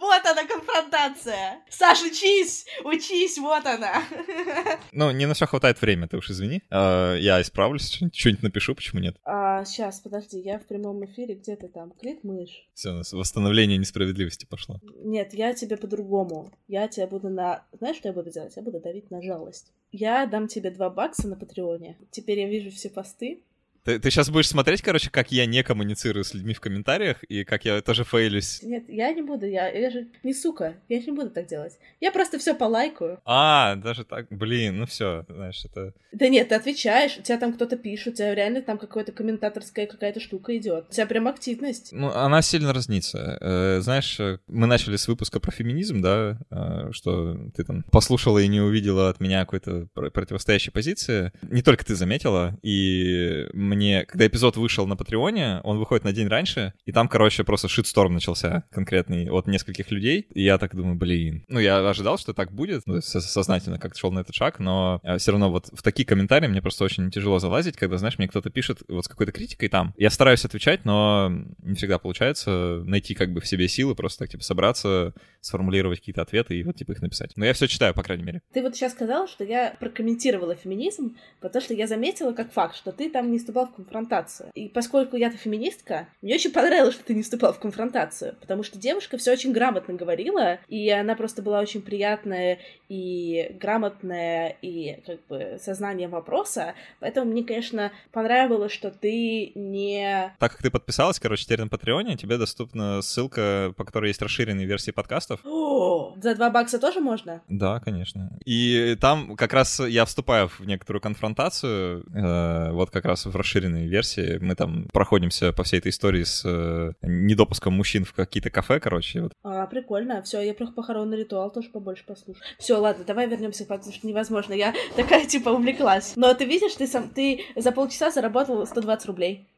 Вот 0.00 0.24
она, 0.24 0.46
конфронтация! 0.46 1.60
Саш, 1.68 2.02
учись! 2.04 2.64
Учись, 2.84 3.36
вот 3.36 3.66
она! 3.66 4.02
Ну, 4.92 5.10
не 5.10 5.26
на 5.26 5.34
все 5.34 5.46
хватает 5.46 5.82
времени, 5.82 6.06
ты 6.06 6.16
уж 6.16 6.30
извини. 6.30 6.62
Э, 6.70 7.18
я 7.20 7.42
исправлюсь, 7.42 8.00
что-нибудь 8.14 8.42
напишу, 8.42 8.74
почему 8.74 9.02
нет. 9.02 9.18
А, 9.24 9.62
сейчас, 9.66 10.00
подожди, 10.00 10.40
я 10.40 10.58
в 10.58 10.66
прямом 10.66 11.04
эфире, 11.04 11.34
где 11.34 11.54
ты 11.54 11.68
там? 11.68 11.90
Клик 11.90 12.24
мышь. 12.24 12.66
Все, 12.72 12.92
у 12.92 12.94
нас 12.94 13.12
восстановление 13.12 13.76
несправедливости 13.76 14.46
пошло. 14.46 14.80
Нет, 15.04 15.34
я 15.34 15.52
тебе 15.52 15.76
по-другому. 15.76 16.50
Я 16.66 16.88
тебя 16.88 17.06
буду 17.06 17.28
на... 17.28 17.62
Знаешь, 17.72 18.05
что 18.06 18.10
я 18.10 18.14
буду 18.14 18.30
делать? 18.30 18.54
Я 18.54 18.62
буду 18.62 18.78
давить 18.78 19.10
на 19.10 19.20
жалость. 19.20 19.72
Я 19.90 20.26
дам 20.26 20.46
тебе 20.46 20.70
два 20.70 20.90
бакса 20.90 21.26
на 21.26 21.34
Патреоне. 21.34 21.96
Теперь 22.12 22.38
я 22.38 22.48
вижу 22.48 22.70
все 22.70 22.88
посты, 22.88 23.42
ты, 23.86 24.00
ты 24.00 24.10
сейчас 24.10 24.30
будешь 24.30 24.48
смотреть, 24.48 24.82
короче, 24.82 25.10
как 25.10 25.30
я 25.30 25.46
не 25.46 25.62
коммуницирую 25.62 26.24
с 26.24 26.34
людьми 26.34 26.54
в 26.54 26.60
комментариях 26.60 27.22
и 27.22 27.44
как 27.44 27.64
я 27.64 27.80
тоже 27.80 28.02
фейлюсь. 28.02 28.60
Нет, 28.64 28.84
я 28.88 29.12
не 29.12 29.22
буду, 29.22 29.46
я, 29.46 29.68
я 29.68 29.90
же 29.90 30.08
не 30.24 30.34
сука, 30.34 30.74
я 30.88 31.00
же 31.00 31.06
не 31.06 31.12
буду 31.12 31.30
так 31.30 31.46
делать. 31.46 31.78
Я 32.00 32.10
просто 32.10 32.38
все 32.40 32.54
полайкаю. 32.54 33.20
А, 33.24 33.76
даже 33.76 34.04
так, 34.04 34.26
блин, 34.30 34.78
ну 34.78 34.86
все, 34.86 35.24
знаешь, 35.28 35.64
это... 35.64 35.94
Да 36.10 36.28
нет, 36.28 36.48
ты 36.48 36.56
отвечаешь, 36.56 37.16
у 37.18 37.22
тебя 37.22 37.38
там 37.38 37.52
кто-то 37.52 37.76
пишет, 37.76 38.14
у 38.14 38.16
тебя 38.16 38.34
реально 38.34 38.60
там 38.60 38.76
какая-то 38.76 39.12
комментаторская 39.12 39.86
какая-то 39.86 40.18
штука 40.18 40.56
идет. 40.56 40.86
У 40.90 40.92
тебя 40.92 41.06
прям 41.06 41.28
активность. 41.28 41.90
Ну, 41.92 42.10
она 42.10 42.42
сильно 42.42 42.72
разнится. 42.72 43.38
Э, 43.40 43.80
знаешь, 43.80 44.18
мы 44.48 44.66
начали 44.66 44.96
с 44.96 45.06
выпуска 45.06 45.38
про 45.38 45.52
феминизм, 45.52 46.00
да, 46.00 46.40
э, 46.50 46.90
что 46.90 47.36
ты 47.54 47.62
там 47.62 47.84
послушала 47.92 48.38
и 48.38 48.48
не 48.48 48.60
увидела 48.60 49.10
от 49.10 49.20
меня 49.20 49.40
какой-то 49.40 49.86
противостоящей 49.94 50.72
позиции. 50.72 51.30
Не 51.42 51.62
только 51.62 51.84
ты 51.84 51.94
заметила, 51.94 52.58
и 52.62 53.46
мне, 53.52 53.75
когда 54.06 54.26
эпизод 54.26 54.56
вышел 54.56 54.86
на 54.86 54.96
Патреоне, 54.96 55.60
он 55.64 55.78
выходит 55.78 56.04
на 56.04 56.12
день 56.12 56.28
раньше, 56.28 56.72
и 56.84 56.92
там, 56.92 57.08
короче, 57.08 57.44
просто 57.44 57.68
шитсторм 57.68 58.14
начался 58.14 58.64
конкретный 58.70 59.30
от 59.30 59.46
нескольких 59.46 59.90
людей, 59.90 60.26
и 60.32 60.42
я 60.42 60.58
так 60.58 60.74
думаю, 60.74 60.96
блин. 60.96 61.44
Ну, 61.48 61.58
я 61.58 61.78
ожидал, 61.88 62.18
что 62.18 62.32
так 62.32 62.52
будет, 62.52 62.82
ну, 62.86 63.00
сознательно 63.00 63.78
как-то 63.78 63.98
шел 63.98 64.12
на 64.12 64.20
этот 64.20 64.34
шаг, 64.34 64.58
но 64.58 65.00
а, 65.02 65.18
все 65.18 65.32
равно 65.32 65.50
вот 65.50 65.68
в 65.72 65.82
такие 65.82 66.06
комментарии 66.06 66.46
мне 66.48 66.62
просто 66.62 66.84
очень 66.84 67.10
тяжело 67.10 67.38
залазить, 67.38 67.76
когда, 67.76 67.96
знаешь, 67.98 68.18
мне 68.18 68.28
кто-то 68.28 68.50
пишет 68.50 68.80
вот 68.88 69.04
с 69.04 69.08
какой-то 69.08 69.32
критикой 69.32 69.68
там. 69.68 69.94
Я 69.96 70.10
стараюсь 70.10 70.44
отвечать, 70.44 70.84
но 70.84 71.30
не 71.62 71.74
всегда 71.74 71.98
получается 71.98 72.82
найти 72.84 73.14
как 73.14 73.32
бы 73.32 73.40
в 73.40 73.46
себе 73.46 73.68
силы, 73.68 73.94
просто 73.94 74.20
так, 74.20 74.30
типа, 74.30 74.42
собраться, 74.42 75.14
сформулировать 75.40 76.00
какие-то 76.00 76.22
ответы 76.22 76.58
и 76.58 76.64
вот, 76.64 76.76
типа, 76.76 76.92
их 76.92 77.02
написать. 77.02 77.32
Но 77.36 77.44
я 77.44 77.52
все 77.52 77.66
читаю, 77.66 77.94
по 77.94 78.02
крайней 78.02 78.24
мере. 78.24 78.42
Ты 78.52 78.62
вот 78.62 78.74
сейчас 78.74 78.92
сказал, 78.92 79.28
что 79.28 79.44
я 79.44 79.74
прокомментировала 79.78 80.54
феминизм, 80.54 81.16
потому 81.40 81.62
что 81.62 81.74
я 81.74 81.86
заметила 81.86 82.32
как 82.32 82.52
факт, 82.52 82.76
что 82.76 82.92
ты 82.92 83.10
там 83.10 83.30
не 83.30 83.38
вступал 83.38 83.65
в 83.66 83.74
конфронтацию. 83.74 84.50
И 84.54 84.68
поскольку 84.68 85.16
я-то 85.16 85.36
феминистка, 85.36 86.08
мне 86.22 86.34
очень 86.34 86.52
понравилось, 86.52 86.94
что 86.94 87.04
ты 87.04 87.14
не 87.14 87.22
вступал 87.22 87.52
в 87.52 87.58
конфронтацию, 87.58 88.36
потому 88.40 88.62
что 88.62 88.78
девушка 88.78 89.18
все 89.18 89.32
очень 89.32 89.52
грамотно 89.52 89.94
говорила, 89.94 90.58
и 90.68 90.90
она 90.90 91.14
просто 91.14 91.42
была 91.42 91.60
очень 91.60 91.82
приятная 91.82 92.58
и 92.88 93.56
грамотная, 93.60 94.56
и 94.62 95.00
как 95.06 95.26
бы 95.26 95.58
сознание 95.60 96.08
вопроса, 96.08 96.74
поэтому 97.00 97.30
мне, 97.30 97.44
конечно, 97.44 97.92
понравилось, 98.12 98.72
что 98.72 98.90
ты 98.90 99.52
не... 99.54 100.34
Так 100.38 100.52
как 100.52 100.62
ты 100.62 100.70
подписалась, 100.70 101.18
короче, 101.18 101.44
теперь 101.44 101.60
на 101.60 101.68
Патреоне, 101.68 102.16
тебе 102.16 102.38
доступна 102.38 103.02
ссылка, 103.02 103.72
по 103.76 103.84
которой 103.84 104.08
есть 104.08 104.22
расширенные 104.22 104.66
версии 104.66 104.90
подкастов. 104.90 105.40
О, 105.44 106.14
за 106.22 106.34
два 106.34 106.50
бакса 106.50 106.78
тоже 106.78 107.00
можно? 107.00 107.42
Да, 107.48 107.80
конечно. 107.80 108.38
И 108.44 108.96
там 109.00 109.36
как 109.36 109.52
раз 109.52 109.80
я 109.80 110.04
вступаю 110.04 110.48
в 110.48 110.60
некоторую 110.60 111.00
конфронтацию, 111.00 112.04
э, 112.14 112.72
вот 112.72 112.90
как 112.90 113.04
раз 113.04 113.26
в 113.26 113.34
расширенной 113.34 113.55
расширенной 113.56 113.86
версии. 113.86 114.38
Мы 114.40 114.54
там 114.54 114.86
проходимся 114.92 115.52
по 115.52 115.62
всей 115.62 115.78
этой 115.78 115.90
истории 115.90 116.24
с 116.24 116.42
э, 116.44 116.92
недопуском 117.02 117.74
мужчин 117.74 118.04
в 118.04 118.12
какие-то 118.12 118.50
кафе, 118.50 118.80
короче. 118.80 119.22
Вот. 119.22 119.32
А, 119.42 119.66
прикольно. 119.66 120.22
Все, 120.22 120.40
я 120.40 120.54
про 120.54 120.66
похоронный 120.66 121.18
ритуал 121.18 121.50
тоже 121.50 121.70
побольше 121.70 122.04
послушаю. 122.06 122.44
Все, 122.58 122.76
ладно, 122.76 123.04
давай 123.04 123.28
вернемся, 123.28 123.64
потому 123.64 123.92
что 123.92 124.06
невозможно. 124.06 124.52
Я 124.52 124.74
такая, 124.96 125.26
типа, 125.26 125.50
увлеклась. 125.50 126.12
Но 126.16 126.34
ты 126.34 126.44
видишь, 126.44 126.74
ты 126.74 126.86
сам, 126.86 127.08
ты 127.08 127.40
за 127.56 127.72
полчаса 127.72 128.10
заработал 128.10 128.66
120 128.66 129.06
рублей. 129.06 129.48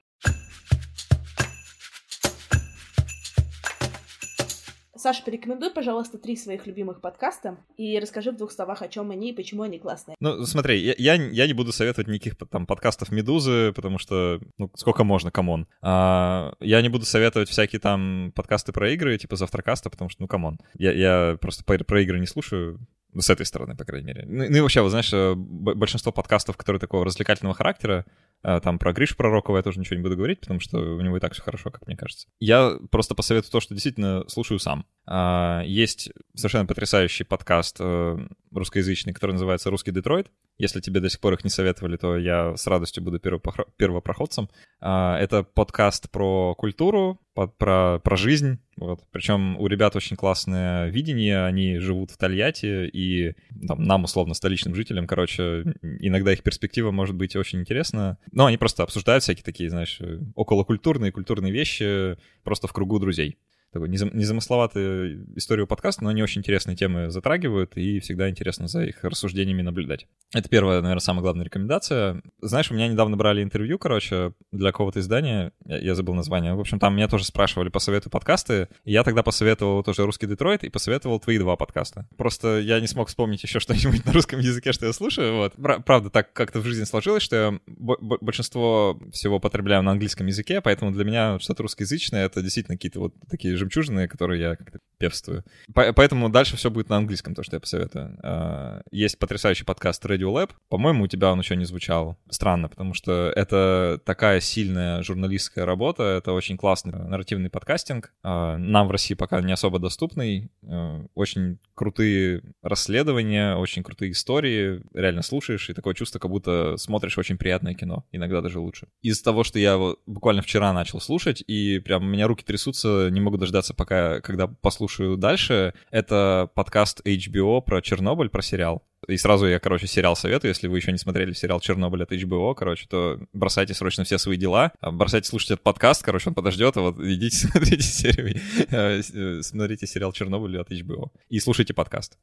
Саша, 4.99 5.23
порекомендуй, 5.25 5.71
пожалуйста, 5.71 6.19
три 6.19 6.37
своих 6.37 6.67
любимых 6.67 7.01
подкаста 7.01 7.59
и 7.77 7.99
расскажи 8.01 8.33
в 8.33 8.37
двух 8.37 8.51
словах, 8.51 8.83
о 8.83 8.89
чем 8.89 9.11
они 9.11 9.31
и 9.31 9.33
почему 9.33 9.63
они 9.63 9.79
классные. 9.79 10.17
Ну, 10.21 10.45
смотри, 10.45 10.81
я, 10.81 10.95
я, 10.99 11.15
я 11.15 11.47
не 11.47 11.53
буду 11.53 11.73
советовать 11.73 12.09
никаких 12.09 12.37
там 12.51 12.67
подкастов 12.67 13.13
Медузы, 13.13 13.73
потому 13.75 13.99
что, 13.99 14.41
ну, 14.59 14.71
сколько 14.75 15.05
можно, 15.05 15.31
come 15.31 15.53
on. 15.53 15.69
А, 15.83 16.53
я 16.61 16.83
не 16.83 16.89
буду 16.89 17.05
советовать 17.05 17.49
всякие 17.49 17.81
там 17.81 18.33
подкасты 18.35 18.73
про 18.73 18.91
игры, 18.91 19.17
типа 19.19 19.37
Завтракаста, 19.37 19.89
потому 19.89 20.11
что, 20.11 20.23
ну, 20.23 20.29
come 20.29 20.46
on. 20.46 20.59
Я, 20.75 20.93
я 20.93 21.39
просто 21.41 21.65
про, 21.65 21.79
про 21.79 22.03
игры 22.03 22.19
не 22.19 22.27
слушаю, 22.27 22.81
с 23.17 23.31
этой 23.31 23.47
стороны, 23.47 23.75
по 23.75 23.85
крайней 23.85 24.07
мере. 24.07 24.25
Ну, 24.27 24.45
ну 24.49 24.57
и 24.57 24.61
вообще, 24.61 24.81
вот 24.81 24.91
знаешь, 24.91 25.13
э, 25.13 25.35
большинство 25.35 26.13
подкастов, 26.13 26.57
которые 26.57 26.81
такого 26.81 27.05
развлекательного 27.05 27.55
характера, 27.55 28.05
э, 28.43 28.61
там 28.63 28.79
про 28.79 28.93
Гришу 28.93 29.17
Пророкова 29.17 29.57
я 29.57 29.63
тоже 29.63 29.81
ничего 29.81 29.97
не 29.97 30.03
буду 30.03 30.17
говорить, 30.17 30.41
потому 30.41 30.61
что 30.61 30.79
у 30.79 31.01
него 31.01 31.17
и 31.17 31.21
так 31.21 31.33
все 31.33 31.43
хорошо, 31.43 31.71
как 31.71 31.87
мне 31.87 31.97
кажется. 31.97 32.29
Я 32.41 32.79
просто 32.91 33.15
посоветую 33.15 33.51
то, 33.51 33.61
что 33.61 33.75
действительно 33.75 34.25
слушаю 34.29 34.59
сам. 34.59 34.87
А, 35.11 35.63
есть 35.65 36.11
совершенно 36.35 36.67
потрясающий 36.67 37.25
подкаст 37.25 37.79
э, 37.81 38.19
русскоязычный, 38.53 39.15
который 39.15 39.33
называется 39.33 39.71
«Русский 39.71 39.91
Детройт». 39.91 40.31
Если 40.59 40.81
тебе 40.81 41.01
до 41.01 41.09
сих 41.09 41.21
пор 41.21 41.33
их 41.33 41.45
не 41.45 41.51
советовали, 41.51 41.97
то 41.97 42.19
я 42.19 42.55
с 42.57 42.67
радостью 42.67 43.03
буду 43.03 43.19
первопроходцем. 43.19 44.51
А, 44.81 45.19
это 45.19 45.45
подкаст 45.45 46.11
про 46.11 46.55
культуру, 46.57 47.19
про, 47.33 48.01
про 48.01 48.17
жизнь. 48.17 48.59
Вот. 48.77 49.01
Причем 49.11 49.59
у 49.59 49.67
ребят 49.67 49.97
очень 49.97 50.17
классное 50.17 50.89
видение, 50.91 51.43
они 51.43 51.79
живут 51.79 52.11
в 52.11 52.19
Тольятти, 52.19 52.87
и 52.89 53.35
там, 53.67 53.85
нам, 53.85 54.05
условно, 54.05 54.35
столичным 54.35 54.75
жителям, 54.75 55.07
короче, 55.07 55.75
иногда 56.01 56.35
их 56.35 56.43
перспектива 56.43 56.91
может 56.91 57.17
быть 57.17 57.35
очень 57.35 57.61
интересна. 57.61 58.19
Но 58.31 58.45
они 58.45 58.59
просто 58.59 58.83
обсуждают 58.83 59.23
всякие 59.23 59.45
такие, 59.45 59.71
знаешь, 59.71 60.03
околокультурные, 60.35 61.13
культурные 61.13 61.51
вещи 61.51 62.19
просто 62.43 62.67
в 62.67 62.75
кругу 62.75 62.99
друзей. 62.99 63.39
Такой 63.73 63.89
незамысловатую 63.89 65.37
историю 65.37 65.67
подкаста, 65.67 66.05
но 66.05 66.11
они 66.11 66.23
очень 66.23 66.41
интересные 66.41 66.77
темы 66.77 67.11
затрагивают, 67.11 67.77
и 67.77 68.01
всегда 68.01 68.31
интересно 68.31 68.69
за 68.69 68.85
их 68.85 69.05
рассуждениями 69.05 69.63
наблюдать. 69.63 70.07
Это 70.35 70.49
первая, 70.49 70.81
наверное, 70.81 71.01
самая 71.01 71.23
главная 71.23 71.45
рекомендация. 71.45 72.23
Знаешь, 72.41 72.71
у 72.71 72.75
меня 72.75 72.89
недавно 72.89 73.17
брали 73.17 73.43
интервью, 73.43 73.79
короче, 73.79 74.33
для 74.53 74.73
какого-то 74.73 75.01
издания, 75.01 75.53
я, 75.65 75.79
я 75.79 75.95
забыл 75.95 76.15
название. 76.15 76.55
В 76.55 76.61
общем, 76.61 76.79
там 76.79 76.97
меня 76.97 77.09
тоже 77.09 77.25
спрашивали 77.25 77.69
по 77.69 77.79
совету 77.79 78.11
подкасты, 78.11 78.69
и 78.85 78.93
я 78.93 79.05
тогда 79.05 79.23
посоветовал 79.23 79.83
тоже 79.83 80.05
«Русский 80.05 80.27
Детройт» 80.27 80.65
и 80.65 80.71
посоветовал 80.71 81.21
твои 81.21 81.39
два 81.39 81.57
подкаста. 81.57 82.09
Просто 82.17 82.61
я 82.61 82.81
не 82.81 82.87
смог 82.87 83.09
вспомнить 83.09 83.43
еще 83.43 83.61
что-нибудь 83.61 84.05
на 84.05 84.13
русском 84.13 84.41
языке, 84.41 84.73
что 84.73 84.87
я 84.87 84.93
слушаю, 84.93 85.37
вот. 85.37 85.55
Правда, 85.85 86.11
так 86.11 86.33
как-то 86.33 86.61
в 86.61 86.65
жизни 86.65 86.85
сложилось, 86.85 87.23
что 87.23 87.37
я 87.37 87.61
большинство 87.67 88.99
всего 89.13 89.41
потребляю 89.41 89.83
на 89.83 89.93
английском 89.93 90.27
языке, 90.27 90.61
поэтому 90.61 90.91
для 90.93 91.05
меня 91.05 91.39
что-то 91.39 91.65
русскоязычное— 91.65 92.25
это 92.27 92.43
действительно 92.43 92.77
какие-то 92.77 93.01
вот 93.01 93.15
такие 93.29 93.58
жемчужины, 93.59 94.09
которые 94.09 94.41
я 94.41 94.57
как-то 94.57 94.79
певствую. 94.99 95.45
Поэтому 95.73 96.29
дальше 96.29 96.57
все 96.57 96.71
будет 96.71 96.89
на 96.89 96.97
английском, 96.97 97.35
то, 97.35 97.43
что 97.43 97.57
я 97.57 97.61
посоветую. 97.61 98.19
А, 98.23 98.83
есть 98.91 99.19
потрясающий 99.19 99.65
подкаст 99.65 100.05
Radio 100.05 100.33
Lab. 100.33 100.51
По-моему, 100.69 101.05
у 101.05 101.07
тебя 101.07 101.31
он 101.33 101.39
еще 101.39 101.57
не 101.57 101.65
звучал. 101.65 102.19
Странно, 102.29 102.69
потому 102.69 102.95
что 102.95 103.33
это 103.35 104.01
такая 104.05 104.41
сильная 104.41 105.03
журналистская 105.03 105.65
работа, 105.65 106.03
это 106.03 106.33
очень 106.33 106.57
классный 106.57 106.93
нарративный 106.93 107.49
подкастинг. 107.51 108.13
А, 108.23 108.57
нам 108.59 108.89
в 108.89 108.91
России 108.91 109.15
пока 109.15 109.41
не 109.41 109.53
особо 109.53 109.79
доступный. 109.79 110.51
А, 110.67 111.05
очень 111.15 111.59
крутые 111.75 112.43
расследования, 112.63 113.55
очень 113.55 113.83
крутые 113.85 114.13
истории. 114.13 114.83
Реально 114.93 115.23
слушаешь, 115.23 115.71
и 115.71 115.75
такое 115.75 115.95
чувство, 115.95 116.19
как 116.19 116.31
будто 116.31 116.77
смотришь 116.77 117.19
очень 117.19 117.39
приятное 117.39 117.75
кино. 117.75 118.05
Иногда 118.11 118.41
даже 118.41 118.59
лучше. 118.59 118.89
Из 119.03 119.23
того, 119.23 119.45
что 119.45 119.59
я 119.59 119.79
буквально 120.07 120.43
вчера 120.43 120.73
начал 120.73 121.01
слушать, 121.01 121.43
и 121.47 121.79
прям 121.79 122.03
у 122.05 122.09
меня 122.09 122.27
руки 122.27 122.45
трясутся, 122.45 123.09
не 123.11 123.21
могу 123.21 123.37
дождаться, 123.49 123.75
пока, 123.75 124.21
когда 124.21 124.47
послушаю 124.47 125.17
дальше. 125.17 125.75
Это 125.91 126.51
подкаст 126.55 127.01
HBO 127.05 127.63
про 127.63 127.81
Чернобыль, 127.81 128.29
про 128.29 128.43
сериал. 128.43 128.85
И 129.07 129.17
сразу 129.17 129.47
я, 129.47 129.59
короче, 129.59 129.87
сериал 129.87 130.17
советую. 130.17 130.51
Если 130.51 130.69
вы 130.69 130.77
еще 130.77 130.93
не 130.93 130.99
смотрели 130.99 131.33
сериал 131.33 131.61
«Чернобыль» 131.61 132.03
от 132.03 132.13
HBO, 132.13 132.55
короче, 132.55 132.87
то 132.89 133.19
бросайте 133.33 133.73
срочно 133.73 134.05
все 134.05 134.19
свои 134.19 134.37
дела. 134.37 134.73
А 134.81 134.91
бросайте 134.91 135.29
слушать 135.29 135.53
этот 135.53 135.63
подкаст, 135.63 136.03
короче, 136.03 136.29
он 136.29 136.35
подождет, 136.35 136.77
а 136.77 136.81
вот 136.83 137.01
идите 137.01 137.37
смотрите 137.49 137.83
серию, 137.83 138.37
э, 138.71 139.01
э, 139.01 139.43
смотрите 139.43 139.87
сериал 139.87 140.13
«Чернобыль» 140.13 140.59
от 140.59 140.71
HBO. 140.71 141.11
И 141.31 141.41
слушайте 141.41 141.73
подкаст. 141.73 142.19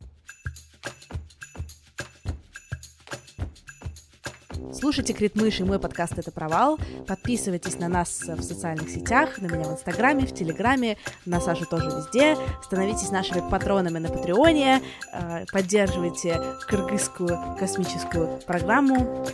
Слушайте 4.73 5.13
Крит 5.13 5.36
Мыши, 5.36 5.65
мой 5.65 5.80
подкаст 5.80 6.17
«Это 6.17 6.32
провал». 6.32 6.78
Подписывайтесь 7.08 7.80
на 7.80 7.88
нас 7.88 8.21
в 8.21 8.41
социальных 8.41 8.89
сетях, 8.89 9.39
на 9.39 9.47
меня 9.47 9.65
в 9.65 9.73
Инстаграме, 9.73 10.25
в 10.25 10.34
Телеграме, 10.34 10.97
на 11.25 11.39
Сашу 11.39 11.65
тоже 11.65 11.88
везде. 11.88 12.38
Становитесь 12.63 13.12
нашими 13.12 13.47
патронами 13.49 13.99
на 13.99 14.10
Патреоне, 14.10 14.82
э, 15.13 15.45
поддерживайте 15.51 16.41
кыргызскую 16.67 17.56
космическую 17.58 18.39
программу, 18.45 19.25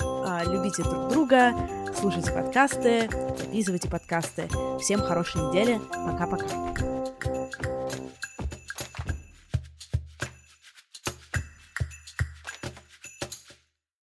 э, 0.00 0.40
любите 0.46 0.82
друг 0.82 1.08
друга, 1.10 1.54
слушайте 1.98 2.32
подкасты, 2.32 3.08
записывайте 3.38 3.88
подкасты. 3.88 4.48
Всем 4.80 5.00
хорошей 5.00 5.40
недели. 5.48 5.80
Пока-пока. 5.92 7.03